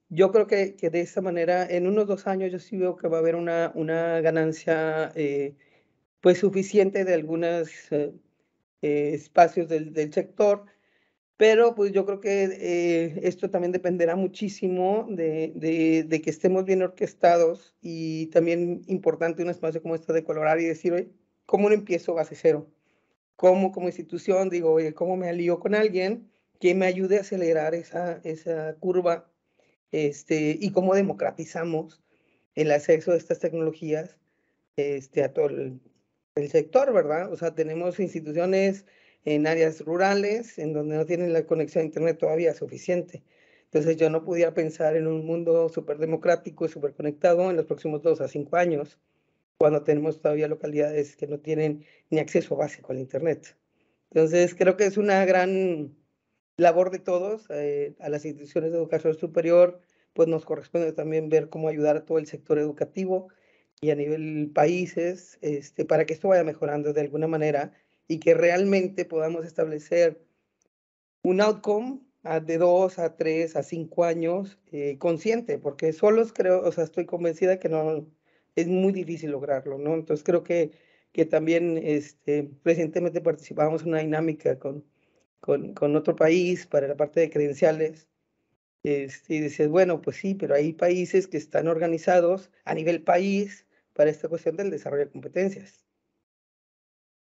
yo 0.09 0.31
creo 0.31 0.47
que, 0.47 0.75
que, 0.75 0.89
de 0.89 0.99
esta 0.99 1.21
manera, 1.21 1.65
en 1.65 1.87
unos 1.87 2.07
dos 2.07 2.27
años, 2.27 2.51
yo 2.51 2.59
sí 2.59 2.77
veo 2.77 2.97
que 2.97 3.07
va 3.07 3.17
a 3.17 3.19
haber 3.21 3.35
una, 3.35 3.71
una 3.75 4.19
ganancia 4.19 5.11
eh, 5.15 5.55
pues 6.19 6.39
suficiente 6.39 7.05
de 7.05 7.13
algunos 7.13 7.69
espacios 8.81 9.69
del, 9.69 9.93
del 9.93 10.11
sector 10.11 10.65
pero 11.37 11.75
pues 11.75 11.91
yo 11.91 12.05
creo 12.05 12.19
que 12.19 12.43
eh, 12.43 13.19
esto 13.23 13.49
también 13.49 13.71
dependerá 13.71 14.15
muchísimo 14.15 15.07
de, 15.09 15.51
de, 16.07 16.21
que 16.21 16.29
estemos 16.29 16.63
bien 16.63 16.81
orquestados 16.83 17.75
y 17.81 18.27
también 18.27 18.83
importante 18.87 19.43
un 19.43 19.49
espacio 19.49 19.81
como 19.81 19.95
este 19.95 20.13
de 20.13 20.23
colorar 20.23 20.59
y 20.59 20.65
decir, 20.65 21.11
¿cómo 21.45 21.69
no 21.69 21.75
empiezo 21.75 22.13
base 22.13 22.35
cero? 22.35 22.69
¿Cómo 23.43 23.73
como 23.73 23.87
institución 23.87 24.47
digo, 24.47 24.71
oye, 24.71 24.93
cómo 24.93 25.17
me 25.17 25.27
alío 25.27 25.59
con 25.59 25.75
alguien 25.75 26.31
que 26.61 26.73
me 26.75 26.85
ayude 26.85 27.17
a 27.17 27.21
acelerar 27.23 27.75
esa, 27.75 28.21
esa 28.23 28.77
curva 28.79 29.29
este, 29.91 30.57
y 30.57 30.71
cómo 30.71 30.95
democratizamos 30.95 32.01
el 32.55 32.71
acceso 32.71 33.11
a 33.11 33.17
estas 33.17 33.39
tecnologías 33.39 34.15
este, 34.77 35.25
a 35.25 35.33
todo 35.33 35.47
el, 35.47 35.81
el 36.35 36.49
sector, 36.49 36.93
¿verdad? 36.93 37.33
O 37.33 37.35
sea, 37.35 37.53
tenemos 37.53 37.99
instituciones 37.99 38.85
en 39.25 39.45
áreas 39.45 39.81
rurales, 39.81 40.57
en 40.57 40.71
donde 40.71 40.95
no 40.95 41.05
tienen 41.05 41.33
la 41.33 41.45
conexión 41.45 41.81
a 41.81 41.87
Internet 41.87 42.19
todavía 42.19 42.53
suficiente. 42.53 43.23
Entonces 43.65 43.97
yo 43.97 44.09
no 44.09 44.23
podía 44.23 44.53
pensar 44.53 44.95
en 44.95 45.05
un 45.05 45.25
mundo 45.25 45.67
súper 45.67 45.97
democrático 45.97 46.63
y 46.63 46.69
súper 46.69 46.93
conectado 46.93 47.49
en 47.49 47.57
los 47.57 47.65
próximos 47.65 48.03
dos 48.03 48.21
a 48.21 48.29
cinco 48.29 48.55
años, 48.55 49.01
cuando 49.63 49.83
tenemos 49.83 50.19
todavía 50.19 50.49
localidades 50.49 51.15
que 51.15 51.25
no 51.25 51.39
tienen 51.39 51.85
ni 52.09 52.19
acceso 52.19 52.57
básico 52.57 52.91
al 52.91 52.99
Internet. 52.99 53.55
Entonces 54.11 54.55
creo 54.55 54.75
que 54.75 54.85
es 54.85 54.97
una 54.97 55.23
gran 55.23 55.95
labor 56.57 56.91
de 56.91 56.99
todos, 56.99 57.45
eh, 57.49 57.95
a 58.01 58.09
las 58.09 58.25
instituciones 58.25 58.73
de 58.73 58.77
educación 58.77 59.15
superior, 59.15 59.79
pues 60.11 60.27
nos 60.27 60.43
corresponde 60.43 60.91
también 60.91 61.29
ver 61.29 61.47
cómo 61.47 61.69
ayudar 61.69 61.95
a 61.95 62.03
todo 62.03 62.17
el 62.17 62.27
sector 62.27 62.59
educativo 62.59 63.29
y 63.79 63.91
a 63.91 63.95
nivel 63.95 64.51
países, 64.53 65.37
este, 65.39 65.85
para 65.85 66.05
que 66.05 66.13
esto 66.13 66.27
vaya 66.27 66.43
mejorando 66.43 66.91
de 66.91 66.99
alguna 66.99 67.27
manera 67.27 67.71
y 68.09 68.19
que 68.19 68.33
realmente 68.33 69.05
podamos 69.05 69.45
establecer 69.45 70.25
un 71.23 71.39
outcome 71.39 72.01
de 72.45 72.57
dos 72.57 72.99
a 72.99 73.15
tres 73.15 73.55
a 73.55 73.63
cinco 73.63 74.03
años 74.03 74.59
eh, 74.73 74.97
consciente, 74.97 75.57
porque 75.57 75.93
solos 75.93 76.33
creo, 76.33 76.63
o 76.63 76.71
sea, 76.73 76.83
estoy 76.83 77.05
convencida 77.05 77.59
que 77.59 77.69
no, 77.69 78.05
es 78.55 78.67
muy 78.67 78.93
difícil 78.93 79.31
lograrlo, 79.31 79.77
¿no? 79.77 79.93
Entonces 79.95 80.23
creo 80.23 80.43
que, 80.43 80.71
que 81.11 81.25
también 81.25 81.77
este, 81.77 82.51
recientemente 82.63 83.21
participábamos 83.21 83.83
en 83.83 83.89
una 83.89 83.99
dinámica 83.99 84.59
con, 84.59 84.85
con, 85.39 85.73
con 85.73 85.95
otro 85.95 86.15
país 86.15 86.67
para 86.67 86.87
la 86.87 86.97
parte 86.97 87.19
de 87.21 87.29
credenciales, 87.29 88.07
este, 88.83 89.35
y 89.35 89.39
decías, 89.39 89.69
bueno, 89.69 90.01
pues 90.01 90.17
sí, 90.17 90.35
pero 90.35 90.55
hay 90.55 90.73
países 90.73 91.27
que 91.27 91.37
están 91.37 91.67
organizados 91.67 92.51
a 92.65 92.73
nivel 92.73 93.03
país 93.03 93.65
para 93.93 94.09
esta 94.09 94.27
cuestión 94.29 94.57
del 94.57 94.71
desarrollo 94.71 95.05
de 95.05 95.11
competencias 95.11 95.85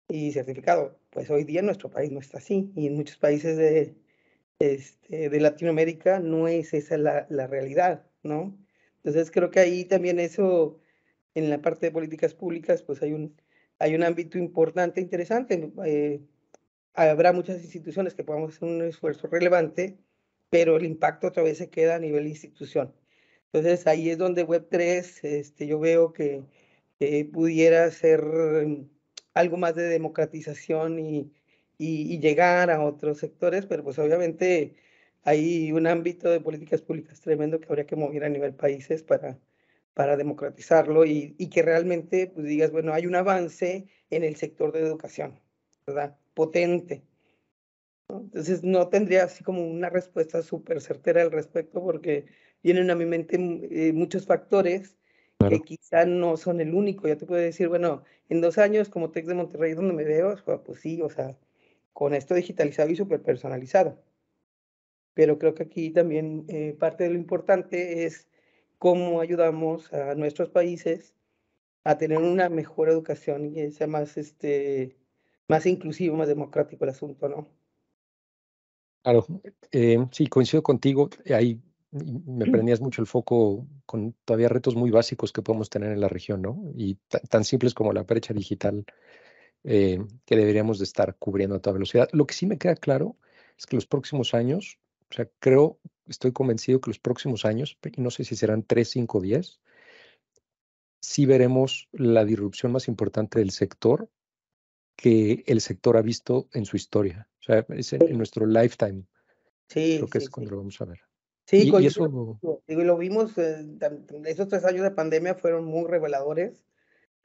y 0.07 0.31
certificado. 0.31 0.99
Pues 1.11 1.29
hoy 1.29 1.43
día 1.43 1.61
nuestro 1.61 1.89
país 1.89 2.11
no 2.11 2.19
está 2.19 2.39
así 2.39 2.71
y 2.75 2.87
en 2.87 2.95
muchos 2.95 3.17
países 3.17 3.57
de, 3.57 3.95
este, 4.59 5.29
de 5.29 5.39
Latinoamérica 5.39 6.19
no 6.19 6.47
es 6.47 6.73
esa 6.73 6.97
la, 6.97 7.27
la, 7.29 7.47
realidad, 7.47 8.05
¿no? 8.23 8.57
Entonces 8.97 9.31
creo 9.31 9.51
que 9.51 9.59
ahí 9.59 9.85
también 9.85 10.19
eso, 10.19 10.79
en 11.35 11.49
la 11.49 11.61
parte 11.61 11.87
de 11.87 11.91
políticas 11.91 12.33
públicas, 12.33 12.81
pues 12.83 13.01
hay 13.01 13.13
un, 13.13 13.35
hay 13.79 13.95
un 13.95 14.03
ámbito 14.03 14.37
importante, 14.37 15.01
interesante. 15.01 15.71
Eh, 15.85 16.21
habrá 16.93 17.33
muchas 17.33 17.61
instituciones 17.63 18.15
que 18.15 18.23
podamos 18.23 18.55
hacer 18.55 18.67
un 18.69 18.81
esfuerzo 18.83 19.27
relevante, 19.27 19.97
pero 20.49 20.77
el 20.77 20.85
impacto 20.85 21.27
otra 21.27 21.43
vez 21.43 21.57
se 21.59 21.69
queda 21.69 21.95
a 21.95 21.99
nivel 21.99 22.27
institución. 22.27 22.93
Entonces 23.51 23.87
ahí 23.87 24.09
es 24.09 24.17
donde 24.17 24.45
Web3, 24.47 25.23
este, 25.23 25.67
yo 25.67 25.79
veo 25.79 26.13
que 26.13 26.43
pudiera 27.33 27.89
ser 27.91 28.23
algo 29.33 29.57
más 29.57 29.75
de 29.75 29.83
democratización 29.83 30.99
y, 30.99 31.31
y, 31.77 32.19
llegar 32.19 32.71
a 32.71 32.83
otros 32.83 33.19
sectores, 33.19 33.65
pero 33.65 33.83
pues 33.83 33.99
obviamente 33.99 34.75
hay 35.23 35.71
un 35.71 35.87
ámbito 35.87 36.29
de 36.29 36.39
políticas 36.39 36.81
públicas 36.81 37.19
tremendo 37.21 37.59
que 37.59 37.67
habría 37.67 37.85
que 37.87 37.95
mover 37.95 38.23
a 38.23 38.29
nivel 38.29 38.53
países 38.53 39.03
para, 39.03 39.37
para 39.95 40.17
democratizarlo 40.17 41.05
y, 41.05 41.35
y, 41.39 41.49
que 41.49 41.63
realmente 41.63 42.27
pues 42.27 42.45
digas, 42.45 42.71
bueno, 42.71 42.93
hay 42.93 43.07
un 43.07 43.15
avance 43.15 43.87
en 44.11 44.23
el 44.23 44.35
sector 44.35 44.71
de 44.71 44.81
educación, 44.81 45.39
¿verdad? 45.87 46.17
Potente. 46.35 47.03
¿no? 48.09 48.19
Entonces 48.19 48.63
no 48.63 48.89
tendría 48.89 49.23
así 49.23 49.43
como 49.43 49.65
una 49.65 49.89
respuesta 49.89 50.43
súper 50.43 50.81
certera 50.81 51.21
al 51.21 51.31
respecto 51.31 51.81
porque 51.81 52.25
vienen 52.61 52.91
a 52.91 52.95
mi 52.95 53.05
mente 53.05 53.37
eh, 53.37 53.93
muchos 53.93 54.25
factores 54.25 54.97
que 55.49 55.61
quizá 55.61 56.05
no 56.05 56.37
son 56.37 56.59
el 56.59 56.73
único. 56.73 57.07
Ya 57.07 57.17
te 57.17 57.25
puedo 57.25 57.41
decir, 57.41 57.69
bueno, 57.69 58.03
en 58.29 58.41
dos 58.41 58.57
años 58.57 58.89
como 58.89 59.11
Tec 59.11 59.25
de 59.25 59.33
Monterrey, 59.33 59.73
donde 59.73 59.93
me 59.93 60.03
veo, 60.03 60.35
pues 60.65 60.79
sí, 60.79 61.01
o 61.01 61.09
sea, 61.09 61.37
con 61.93 62.13
esto 62.13 62.33
digitalizado 62.33 62.89
y 62.89 62.95
súper 62.95 63.21
personalizado. 63.21 63.97
Pero 65.13 65.39
creo 65.39 65.55
que 65.55 65.63
aquí 65.63 65.91
también 65.91 66.45
eh, 66.49 66.75
parte 66.77 67.05
de 67.05 67.11
lo 67.11 67.15
importante 67.15 68.05
es 68.05 68.27
cómo 68.77 69.21
ayudamos 69.21 69.91
a 69.93 70.15
nuestros 70.15 70.49
países 70.49 71.13
a 71.83 71.97
tener 71.97 72.17
una 72.17 72.49
mejor 72.49 72.89
educación 72.89 73.45
y 73.45 73.53
que 73.53 73.71
sea 73.71 73.87
más, 73.87 74.17
este, 74.17 74.95
más 75.47 75.65
inclusivo, 75.65 76.15
más 76.15 76.27
democrático 76.27 76.83
el 76.83 76.91
asunto, 76.91 77.29
¿no? 77.29 77.47
Claro, 79.03 79.25
eh, 79.71 80.03
sí, 80.11 80.27
coincido 80.27 80.63
contigo. 80.63 81.09
Hay 81.29 81.61
me 81.95 82.45
prendías 82.45 82.81
mucho 82.81 83.01
el 83.01 83.07
foco 83.07 83.65
con 83.85 84.13
todavía 84.25 84.49
retos 84.49 84.75
muy 84.75 84.91
básicos 84.91 85.31
que 85.31 85.41
podemos 85.41 85.69
tener 85.69 85.91
en 85.91 86.01
la 86.01 86.09
región, 86.09 86.41
¿no? 86.41 86.71
Y 86.75 86.95
tan 87.29 87.43
simples 87.45 87.73
como 87.73 87.93
la 87.93 88.03
brecha 88.03 88.33
digital 88.33 88.85
eh, 89.63 90.03
que 90.25 90.35
deberíamos 90.35 90.77
de 90.79 90.83
estar 90.83 91.15
cubriendo 91.17 91.55
a 91.55 91.59
toda 91.59 91.75
velocidad. 91.75 92.09
Lo 92.11 92.27
que 92.27 92.33
sí 92.33 92.45
me 92.47 92.57
queda 92.57 92.75
claro 92.75 93.15
es 93.57 93.65
que 93.65 93.77
los 93.77 93.85
próximos 93.85 94.33
años, 94.33 94.77
o 95.09 95.13
sea, 95.13 95.29
creo, 95.39 95.79
estoy 96.07 96.31
convencido 96.31 96.81
que 96.81 96.89
los 96.89 96.99
próximos 96.99 97.45
años, 97.45 97.77
y 97.83 98.01
no 98.01 98.11
sé 98.11 98.23
si 98.23 98.35
serán 98.35 98.63
3, 98.63 98.89
5, 98.89 99.21
10, 99.21 99.59
sí 101.01 101.25
veremos 101.25 101.87
la 101.91 102.25
disrupción 102.25 102.71
más 102.71 102.87
importante 102.87 103.39
del 103.39 103.51
sector 103.51 104.09
que 104.95 105.43
el 105.47 105.61
sector 105.61 105.97
ha 105.97 106.01
visto 106.01 106.49
en 106.53 106.65
su 106.65 106.77
historia. 106.77 107.29
O 107.41 107.43
sea, 107.43 107.65
es 107.69 107.93
en, 107.93 108.07
en 108.07 108.17
nuestro 108.17 108.45
lifetime. 108.45 109.03
Sí, 109.67 109.97
creo 109.97 110.07
que 110.07 110.19
sí, 110.19 110.25
es 110.25 110.29
cuando 110.29 110.49
sí. 110.49 110.51
lo 110.51 110.57
vamos 110.57 110.81
a 110.81 110.85
ver. 110.85 110.99
Sí, 111.45 111.57
Y, 111.57 111.83
y 111.83 111.85
eso... 111.85 112.05
eso, 112.05 112.63
digo, 112.67 112.83
lo 112.83 112.97
vimos, 112.97 113.37
eh, 113.37 113.65
esos 114.25 114.47
tres 114.47 114.65
años 114.65 114.81
de 114.81 114.91
pandemia 114.91 115.35
fueron 115.35 115.65
muy 115.65 115.87
reveladores 115.87 116.65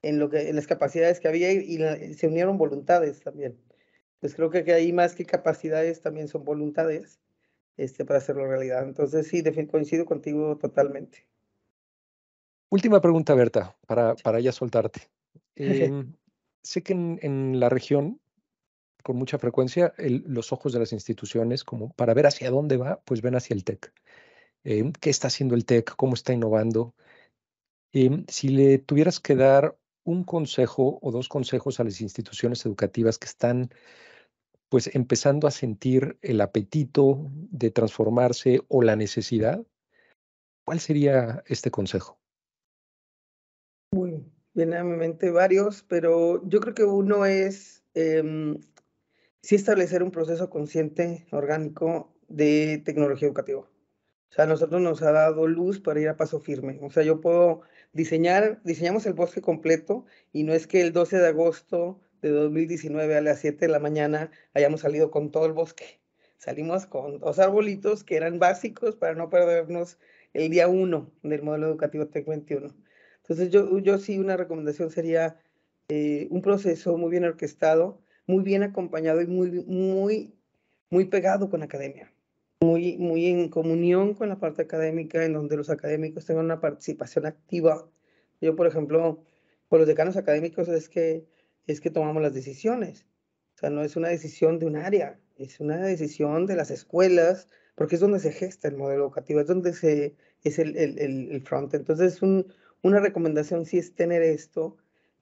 en, 0.02 0.18
lo 0.18 0.28
que, 0.28 0.48
en 0.48 0.56
las 0.56 0.66
capacidades 0.66 1.20
que 1.20 1.28
había 1.28 1.52
y, 1.52 1.58
y 1.58 1.78
la, 1.78 1.96
se 2.14 2.26
unieron 2.26 2.58
voluntades 2.58 3.20
también. 3.20 3.58
Pues 4.18 4.34
creo 4.34 4.50
que, 4.50 4.64
que 4.64 4.74
ahí 4.74 4.92
más 4.92 5.14
que 5.14 5.24
capacidades 5.24 6.02
también 6.02 6.28
son 6.28 6.44
voluntades 6.44 7.18
este, 7.80 8.04
para 8.04 8.18
hacerlo 8.18 8.46
realidad. 8.46 8.84
Entonces 8.84 9.26
sí, 9.26 9.42
coincido 9.66 10.04
contigo 10.04 10.56
totalmente. 10.58 11.26
última 12.68 13.00
pregunta, 13.00 13.34
Berta, 13.34 13.76
para, 13.86 14.14
para 14.16 14.40
ya 14.40 14.52
soltarte. 14.52 15.00
Eh, 15.56 16.06
sé 16.62 16.82
que 16.82 16.94
en, 16.94 17.18
en, 17.20 17.60
la 17.60 17.68
región, 17.68 18.18
con 19.02 19.16
mucha 19.16 19.38
frecuencia, 19.38 19.92
el, 19.98 20.24
los 20.26 20.52
ojos 20.54 20.72
de 20.72 20.78
las 20.78 20.94
instituciones, 20.94 21.64
como 21.64 21.92
para 21.92 22.14
ver 22.14 22.26
hacia 22.26 22.50
dónde 22.50 22.78
va, 22.78 23.02
pues 23.04 23.20
ven 23.20 23.34
hacia 23.34 23.52
el 23.52 23.64
TEC. 23.64 23.92
Eh, 24.64 24.90
¿Qué 25.00 25.10
está 25.10 25.26
haciendo 25.26 25.54
el 25.54 25.66
TEC? 25.66 25.94
¿Cómo 25.96 26.14
está 26.14 26.32
innovando? 26.32 26.94
Eh, 27.92 28.24
si 28.28 28.48
le 28.48 28.78
tuvieras 28.78 29.20
que 29.20 29.34
dar 29.34 29.76
un 30.04 30.24
consejo 30.24 30.98
o 31.02 31.10
dos 31.10 31.28
consejos 31.28 31.78
a 31.78 31.84
las 31.84 32.00
instituciones 32.00 32.64
educativas 32.64 33.18
que 33.18 33.26
están 33.26 33.70
pues 34.70 34.94
empezando 34.94 35.46
a 35.46 35.50
sentir 35.50 36.16
el 36.22 36.40
apetito 36.40 37.28
de 37.50 37.70
transformarse 37.70 38.62
o 38.68 38.82
la 38.82 38.96
necesidad, 38.96 39.62
¿cuál 40.64 40.80
sería 40.80 41.42
este 41.46 41.70
consejo? 41.70 42.18
Muy 43.92 44.24
viene 44.54 44.76
a 44.76 44.84
mi 44.84 44.96
mente 44.96 45.30
varios, 45.30 45.82
pero 45.82 46.46
yo 46.48 46.60
creo 46.60 46.74
que 46.74 46.84
uno 46.84 47.26
es 47.26 47.82
eh, 47.94 48.56
sí 49.42 49.54
establecer 49.54 50.02
un 50.02 50.10
proceso 50.10 50.50
consciente, 50.50 51.26
orgánico 51.30 52.12
de 52.28 52.82
tecnología 52.84 53.28
educativa. 53.28 53.60
O 53.60 54.32
sea, 54.32 54.44
a 54.44 54.48
nosotros 54.48 54.80
nos 54.80 55.02
ha 55.02 55.10
dado 55.10 55.48
luz 55.48 55.80
para 55.80 56.00
ir 56.00 56.08
a 56.08 56.16
paso 56.16 56.38
firme. 56.38 56.78
O 56.82 56.90
sea, 56.90 57.02
yo 57.02 57.20
puedo 57.20 57.62
diseñar, 57.92 58.60
diseñamos 58.62 59.06
el 59.06 59.14
bosque 59.14 59.40
completo 59.40 60.04
y 60.32 60.44
no 60.44 60.52
es 60.52 60.68
que 60.68 60.80
el 60.82 60.92
12 60.92 61.18
de 61.18 61.28
agosto 61.28 62.00
de 62.20 62.30
2019 62.30 63.16
a 63.16 63.20
las 63.20 63.40
7 63.40 63.66
de 63.66 63.72
la 63.72 63.78
mañana 63.78 64.30
hayamos 64.54 64.80
salido 64.80 65.10
con 65.10 65.30
todo 65.30 65.46
el 65.46 65.52
bosque. 65.52 66.00
Salimos 66.38 66.86
con 66.86 67.18
dos 67.20 67.38
arbolitos 67.38 68.04
que 68.04 68.16
eran 68.16 68.38
básicos 68.38 68.96
para 68.96 69.14
no 69.14 69.30
perdernos 69.30 69.98
el 70.32 70.50
día 70.50 70.68
1 70.68 71.12
del 71.22 71.42
modelo 71.42 71.68
educativo 71.68 72.06
TEC 72.06 72.26
21. 72.26 72.74
Entonces, 73.22 73.50
yo, 73.50 73.78
yo 73.78 73.98
sí, 73.98 74.18
una 74.18 74.36
recomendación 74.36 74.90
sería 74.90 75.40
eh, 75.88 76.28
un 76.30 76.42
proceso 76.42 76.96
muy 76.96 77.10
bien 77.10 77.24
orquestado, 77.24 78.00
muy 78.26 78.42
bien 78.42 78.62
acompañado 78.62 79.20
y 79.20 79.26
muy, 79.26 79.50
muy, 79.64 80.34
muy 80.88 81.04
pegado 81.06 81.50
con 81.50 81.60
la 81.60 81.66
academia 81.66 82.12
muy, 82.62 82.98
muy 82.98 83.26
en 83.26 83.48
comunión 83.48 84.14
con 84.14 84.28
la 84.28 84.38
parte 84.38 84.62
académica, 84.62 85.24
en 85.24 85.32
donde 85.32 85.56
los 85.56 85.70
académicos 85.70 86.26
tengan 86.26 86.44
una 86.44 86.60
participación 86.60 87.24
activa. 87.24 87.88
Yo, 88.40 88.54
por 88.54 88.66
ejemplo, 88.66 89.24
con 89.68 89.78
los 89.78 89.88
decanos 89.88 90.16
académicos 90.18 90.68
es 90.68 90.88
que, 90.90 91.24
es 91.70 91.80
que 91.80 91.90
tomamos 91.90 92.22
las 92.22 92.34
decisiones. 92.34 93.06
O 93.54 93.58
sea, 93.58 93.70
no 93.70 93.82
es 93.82 93.96
una 93.96 94.08
decisión 94.08 94.58
de 94.58 94.66
un 94.66 94.76
área, 94.76 95.18
es 95.36 95.60
una 95.60 95.76
decisión 95.78 96.46
de 96.46 96.56
las 96.56 96.70
escuelas, 96.70 97.48
porque 97.74 97.96
es 97.96 98.00
donde 98.00 98.20
se 98.20 98.32
gesta 98.32 98.68
el 98.68 98.76
modelo 98.76 99.04
educativo, 99.04 99.40
es 99.40 99.46
donde 99.46 99.72
se, 99.72 100.14
es 100.42 100.58
el, 100.58 100.76
el, 100.76 100.98
el 100.98 101.42
front. 101.42 101.74
Entonces, 101.74 102.22
un, 102.22 102.52
una 102.82 103.00
recomendación 103.00 103.66
sí 103.66 103.78
es 103.78 103.94
tener 103.94 104.22
esto, 104.22 104.76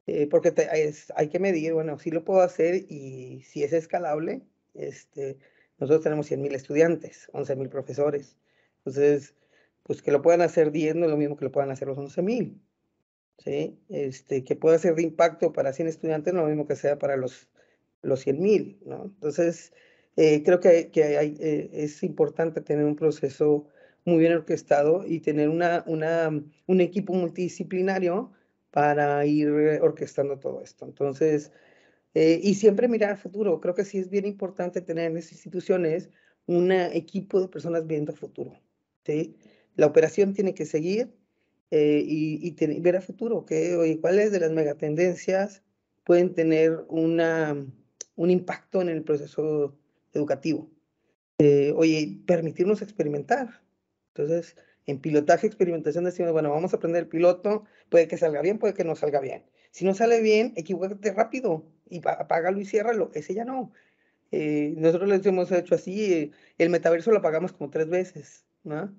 eh, 0.07 0.27
porque 0.27 0.55
es, 0.75 1.13
hay 1.17 1.29
que 1.29 1.39
medir, 1.39 1.75
bueno, 1.75 1.99
sí 1.99 2.11
lo 2.11 2.25
puedo 2.25 2.41
hacer 2.41 2.75
y 2.89 3.43
si 3.43 3.63
es 3.63 3.73
escalable, 3.73 4.43
este, 4.75 5.39
nosotros 5.79 6.03
tenemos 6.03 6.31
100.000 6.31 6.55
estudiantes, 6.55 7.29
11.000 7.33 7.69
profesores. 7.69 8.37
Entonces, 8.79 9.35
pues 9.83 10.03
que 10.03 10.13
lo 10.13 10.23
puedan 10.23 10.43
hacer 10.43 10.71
10 10.71 10.97
no 10.97 11.07
es 11.07 11.11
lo 11.11 11.17
mismo 11.17 11.37
que 11.37 11.45
lo 11.45 11.53
puedan 11.53 11.71
hacer 11.71 11.89
los 11.89 11.99
11.000. 11.99 12.59
¿sí? 13.39 13.79
Este, 13.89 14.45
que 14.45 14.57
pueda 14.57 14.79
ser 14.79 14.95
de 14.95 15.03
impacto 15.03 15.53
para 15.53 15.73
100 15.73 15.89
estudiantes 15.89 16.35
no 16.35 16.43
lo 16.43 16.49
mismo 16.49 16.67
que 16.67 16.77
sea 16.77 16.99
para 16.99 17.17
los, 17.17 17.49
los 18.03 18.27
100.000. 18.27 18.79
¿no? 18.85 19.05
Entonces, 19.05 19.73
eh, 20.17 20.43
creo 20.45 20.61
que, 20.61 20.91
que 20.91 21.17
hay, 21.17 21.37
eh, 21.41 21.71
es 21.73 22.03
importante 22.03 22.61
tener 22.61 22.85
un 22.85 22.97
proceso 22.97 23.67
muy 24.05 24.19
bien 24.19 24.33
orquestado 24.33 25.05
y 25.07 25.21
tener 25.21 25.49
una, 25.49 25.85
una, 25.87 26.29
un 26.67 26.81
equipo 26.81 27.13
multidisciplinario 27.15 28.33
para 28.71 29.25
ir 29.27 29.49
orquestando 29.83 30.39
todo 30.39 30.63
esto. 30.63 30.87
Entonces, 30.87 31.53
eh, 32.15 32.41
y 32.43 32.55
siempre 32.55 32.89
mirar 32.89 33.11
al 33.11 33.19
futuro. 33.19 33.61
Creo 33.61 33.75
que 33.75 33.85
sí 33.85 33.99
es 33.99 34.11
bien 34.11 34.27
importante 34.27 34.81
tener 34.81 35.11
en 35.11 35.17
esas 35.17 35.33
instituciones 35.33 36.11
un 36.47 36.73
equipo 36.73 37.41
de 37.41 37.49
personas 37.49 37.87
viendo 37.87 38.13
al 38.13 38.19
futuro. 38.19 38.59
¿sí? 39.05 39.37
La 39.77 39.87
operación 39.87 40.33
tiene 40.35 40.55
que 40.55 40.65
seguir 40.65 41.15
eh, 41.71 42.03
y, 42.07 42.81
ver 42.81 42.97
al 42.97 43.03
futuro. 43.03 43.45
¿qué? 43.45 43.77
Oye, 43.77 44.01
¿Cuáles 44.01 44.33
de 44.33 44.41
las 44.41 44.53
megatendencias 44.53 45.63
pueden 46.05 46.35
tener 46.35 46.85
una, 46.89 47.57
un 48.17 48.31
impacto 48.31 48.81
en 48.81 48.89
el 48.89 49.03
proceso 49.03 49.77
educativo? 50.13 50.71
Eh, 51.39 51.73
oye, 51.77 52.21
permitirnos 52.27 52.83
experimentar. 52.83 53.63
Entonces, 54.15 54.57
en 54.87 55.01
pilotaje, 55.01 55.47
experimentación, 55.47 56.05
decimos, 56.05 56.33
bueno, 56.33 56.51
vamos 56.51 56.73
a 56.73 56.77
aprender 56.79 57.03
el 57.03 57.09
piloto, 57.09 57.65
puede 57.91 58.09
que 58.09 58.17
salga 58.17 58.43
bien, 58.43 58.59
puede 58.59 58.75
que 58.75 58.85
no 58.85 58.97
salga 58.97 59.21
bien. 59.21 59.45
Si 59.71 59.85
no 59.85 59.95
sale 59.95 60.21
bien, 60.23 60.53
equivócate 60.57 61.13
rápido 61.13 61.65
y 61.89 62.01
apágalo 62.07 62.61
y 62.61 62.65
ciérralo. 62.65 63.11
Ese 63.15 63.35
ya 63.35 63.45
no. 63.45 63.73
Eh, 64.31 64.75
nosotros 64.77 65.09
les 65.09 65.25
hemos 65.27 65.51
hecho 65.53 65.75
así, 65.75 66.13
eh, 66.13 66.31
el 66.59 66.71
metaverso 66.71 67.11
lo 67.11 67.19
apagamos 67.19 67.53
como 67.53 67.71
tres 67.71 67.89
veces, 67.89 68.45
¿no? 68.65 68.95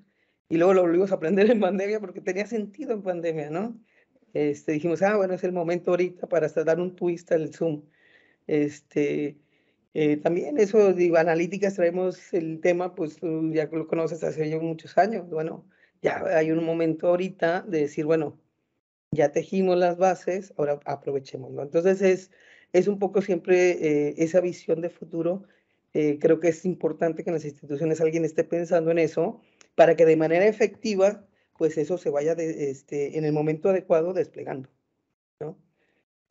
Y 0.50 0.58
luego 0.58 0.74
lo 0.74 0.82
volvimos 0.82 1.12
a 1.12 1.16
aprender 1.16 1.50
en 1.52 1.60
pandemia 1.60 2.00
porque 2.00 2.22
tenía 2.22 2.48
sentido 2.48 2.94
en 2.94 3.04
pandemia, 3.04 3.52
¿no? 3.52 3.80
Este, 4.34 4.74
dijimos, 4.74 5.02
ah, 5.04 5.16
bueno, 5.16 5.36
es 5.36 5.44
el 5.44 5.52
momento 5.52 5.92
ahorita 5.92 6.28
para 6.28 6.48
hasta 6.48 6.64
dar 6.64 6.80
un 6.80 6.96
twist 6.96 7.32
al 7.32 7.54
Zoom. 7.54 7.84
Este, 8.48 9.38
eh, 9.94 10.18
también 10.18 10.58
eso, 10.58 10.94
digo, 10.94 11.18
analíticas, 11.18 11.76
traemos 11.76 12.34
el 12.34 12.62
tema, 12.62 12.96
pues 12.96 13.20
ya 13.52 13.68
lo 13.72 13.88
conoces 13.88 14.24
hace 14.24 14.58
muchos 14.60 14.98
años. 14.98 15.30
Bueno, 15.30 15.66
ya 16.02 16.24
hay 16.36 16.52
un 16.52 16.64
momento 16.64 17.10
ahorita 17.10 17.62
de 17.62 17.82
decir, 17.82 18.06
bueno, 18.06 18.40
ya 19.12 19.32
tejimos 19.32 19.78
las 19.78 19.98
bases, 19.98 20.54
ahora 20.58 20.80
aprovechémoslo. 20.86 21.62
Entonces 21.64 22.02
es, 22.02 22.32
es 22.74 22.88
un 22.88 23.00
poco 23.00 23.22
siempre 23.22 23.72
eh, 24.10 24.16
esa 24.18 24.42
visión 24.42 24.82
de 24.82 24.90
futuro. 24.90 25.44
Eh, 25.94 26.18
creo 26.20 26.40
que 26.40 26.50
es 26.50 26.66
importante 26.66 27.24
que 27.24 27.30
en 27.30 27.36
las 27.36 27.46
instituciones 27.46 28.02
alguien 28.02 28.26
esté 28.26 28.44
pensando 28.44 28.92
en 28.92 29.00
eso 29.00 29.42
para 29.80 29.96
que 29.96 30.06
de 30.06 30.18
manera 30.18 30.46
efectiva, 30.46 31.26
pues 31.58 31.78
eso 31.78 31.98
se 31.98 32.10
vaya 32.10 32.36
de, 32.36 32.70
este, 32.70 33.18
en 33.18 33.24
el 33.24 33.32
momento 33.32 33.70
adecuado 33.70 34.12
desplegando. 34.12 34.68
¿no? 35.40 35.58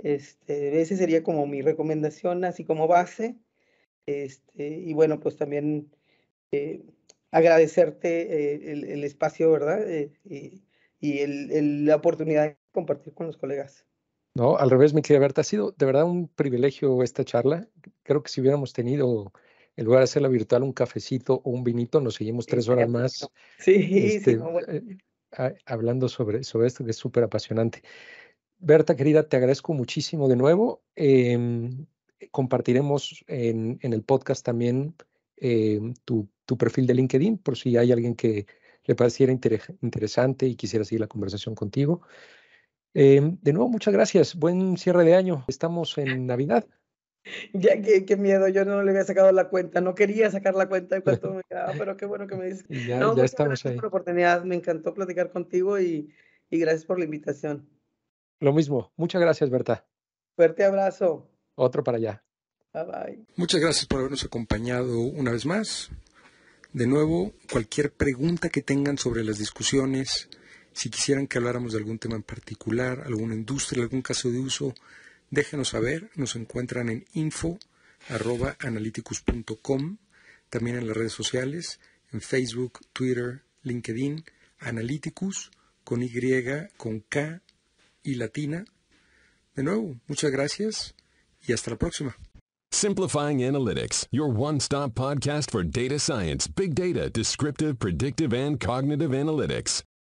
Este, 0.02 0.82
ese 0.82 0.98
sería 0.98 1.22
como 1.22 1.46
mi 1.46 1.62
recomendación, 1.62 2.44
así 2.44 2.66
como 2.66 2.86
base. 2.86 3.38
Este, 4.04 4.68
y 4.68 4.92
bueno, 4.92 5.18
pues 5.18 5.38
también 5.38 5.90
eh, 6.52 6.82
agradecerte 7.30 8.70
el, 8.70 8.84
el, 8.84 9.02
espacio, 9.02 9.50
¿verdad? 9.50 9.80
y, 10.26 10.62
y 11.00 11.18
el, 11.20 11.86
la 11.86 11.96
oportunidad 11.96 12.48
de 12.48 12.58
compartir 12.70 13.14
con 13.14 13.28
los 13.28 13.38
colegas. 13.38 13.86
No, 14.34 14.58
al 14.58 14.68
revés, 14.68 14.92
mi 14.92 15.00
querida 15.00 15.20
Berta, 15.20 15.40
ha 15.40 15.44
sido 15.44 15.72
de 15.72 15.86
verdad 15.86 16.04
un 16.04 16.28
privilegio 16.28 17.02
esta 17.02 17.24
charla. 17.24 17.66
Creo 18.02 18.22
que 18.22 18.28
si 18.28 18.42
hubiéramos 18.42 18.74
tenido, 18.74 19.32
en 19.78 19.84
lugar 19.84 20.00
de 20.00 20.04
hacerla 20.04 20.26
virtual, 20.26 20.64
un 20.64 20.72
cafecito 20.72 21.40
o 21.44 21.50
un 21.50 21.62
vinito, 21.62 22.00
nos 22.00 22.16
seguimos 22.16 22.46
tres 22.46 22.68
horas 22.68 22.88
más. 22.88 23.30
Sí, 23.60 23.74
este, 24.16 24.36
sí, 24.36 24.40
eh, 24.66 24.98
hablando 25.66 26.08
sobre, 26.08 26.42
sobre 26.42 26.66
esto 26.66 26.84
que 26.84 26.90
es 26.90 26.96
súper 26.96 27.22
apasionante. 27.22 27.84
Berta, 28.58 28.96
querida, 28.96 29.28
te 29.28 29.36
agradezco 29.36 29.74
muchísimo 29.74 30.26
de 30.26 30.34
nuevo. 30.34 30.82
Em, 30.96 31.86
compartiremos 32.32 33.24
en, 33.28 33.78
en, 33.80 33.92
el 33.92 34.02
podcast 34.02 34.44
también 34.44 34.96
em, 35.36 35.94
tu, 36.04 36.28
tu, 36.44 36.58
perfil 36.58 36.88
de 36.88 36.94
LinkedIn 36.94 37.38
por 37.38 37.56
si 37.56 37.76
hay 37.76 37.92
alguien 37.92 38.16
que 38.16 38.46
le 38.82 38.96
pareciera 38.96 39.32
interesante 39.32 40.48
y 40.48 40.56
quisiera 40.56 40.84
seguir 40.84 41.02
la 41.02 41.06
conversación 41.06 41.54
contigo. 41.54 42.02
Em, 42.94 43.38
de 43.42 43.52
nuevo, 43.52 43.68
muchas 43.68 43.94
gracias. 43.94 44.34
Buen 44.34 44.76
cierre 44.76 45.04
de 45.04 45.14
año. 45.14 45.44
Estamos 45.46 45.96
en 45.98 46.26
Navidad. 46.26 46.66
Ya, 47.52 47.80
qué, 47.82 48.04
qué, 48.06 48.16
miedo, 48.16 48.48
yo 48.48 48.64
no 48.64 48.82
le 48.82 48.90
había 48.90 49.04
sacado 49.04 49.32
la 49.32 49.48
cuenta, 49.48 49.80
no 49.80 49.94
quería 49.94 50.30
sacar 50.30 50.54
la 50.54 50.68
cuenta 50.68 50.96
de 50.96 51.02
cuánto 51.02 51.34
me 51.34 51.42
quedaba, 51.44 51.74
pero 51.76 51.96
qué 51.96 52.06
bueno 52.06 52.26
que 52.26 52.36
me 52.36 52.46
dices. 52.46 52.64
Ya, 52.88 52.98
no, 53.00 53.16
ya 53.16 53.24
estamos 53.24 53.64
ahí. 53.66 53.74
por 53.74 53.84
la 53.84 53.88
oportunidad, 53.88 54.44
me 54.44 54.54
encantó 54.54 54.94
platicar 54.94 55.30
contigo 55.30 55.78
y, 55.78 56.12
y 56.50 56.58
gracias 56.58 56.84
por 56.84 56.98
la 56.98 57.04
invitación. 57.04 57.68
Lo 58.40 58.52
mismo, 58.52 58.92
muchas 58.96 59.20
gracias, 59.20 59.50
Berta. 59.50 59.86
Fuerte 60.36 60.64
abrazo. 60.64 61.28
Otro 61.54 61.82
para 61.82 61.98
allá. 61.98 62.24
Bye 62.72 62.84
bye. 62.84 63.26
Muchas 63.36 63.60
gracias 63.60 63.86
por 63.86 63.98
habernos 63.98 64.24
acompañado 64.24 65.00
una 65.00 65.32
vez 65.32 65.44
más. 65.44 65.90
De 66.72 66.86
nuevo, 66.86 67.32
cualquier 67.50 67.92
pregunta 67.92 68.50
que 68.50 68.62
tengan 68.62 68.98
sobre 68.98 69.24
las 69.24 69.38
discusiones, 69.38 70.28
si 70.72 70.90
quisieran 70.90 71.26
que 71.26 71.38
habláramos 71.38 71.72
de 71.72 71.78
algún 71.78 71.98
tema 71.98 72.16
en 72.16 72.22
particular, 72.22 73.02
alguna 73.06 73.34
industria, 73.34 73.82
algún 73.82 74.02
caso 74.02 74.30
de 74.30 74.38
uso, 74.38 74.74
déjenos 75.30 75.68
saber. 75.68 76.10
Nos 76.14 76.36
encuentran 76.36 76.88
en 76.88 77.04
info.analyticus.com, 77.12 79.98
también 80.50 80.76
en 80.76 80.86
las 80.86 80.96
redes 80.96 81.12
sociales, 81.12 81.80
en 82.12 82.20
Facebook, 82.20 82.80
Twitter, 82.92 83.42
LinkedIn, 83.62 84.24
Analyticus, 84.60 85.50
con 85.84 86.02
Y, 86.02 86.10
con 86.76 87.00
K 87.00 87.42
y 88.02 88.14
latina. 88.14 88.64
De 89.54 89.62
nuevo, 89.62 90.00
muchas 90.06 90.30
gracias 90.30 90.94
y 91.46 91.52
hasta 91.52 91.70
la 91.70 91.76
próxima. 91.76 92.16
Simplifying 92.70 93.38
Analytics, 93.38 94.06
your 94.10 94.28
one 94.28 94.60
stop 94.60 94.94
podcast 94.94 95.50
for 95.50 95.64
data 95.64 95.98
science, 95.98 96.46
big 96.46 96.74
data, 96.74 97.08
descriptive, 97.08 97.78
predictive, 97.78 98.34
and 98.34 98.60
cognitive 98.60 99.12
analytics. 99.12 99.82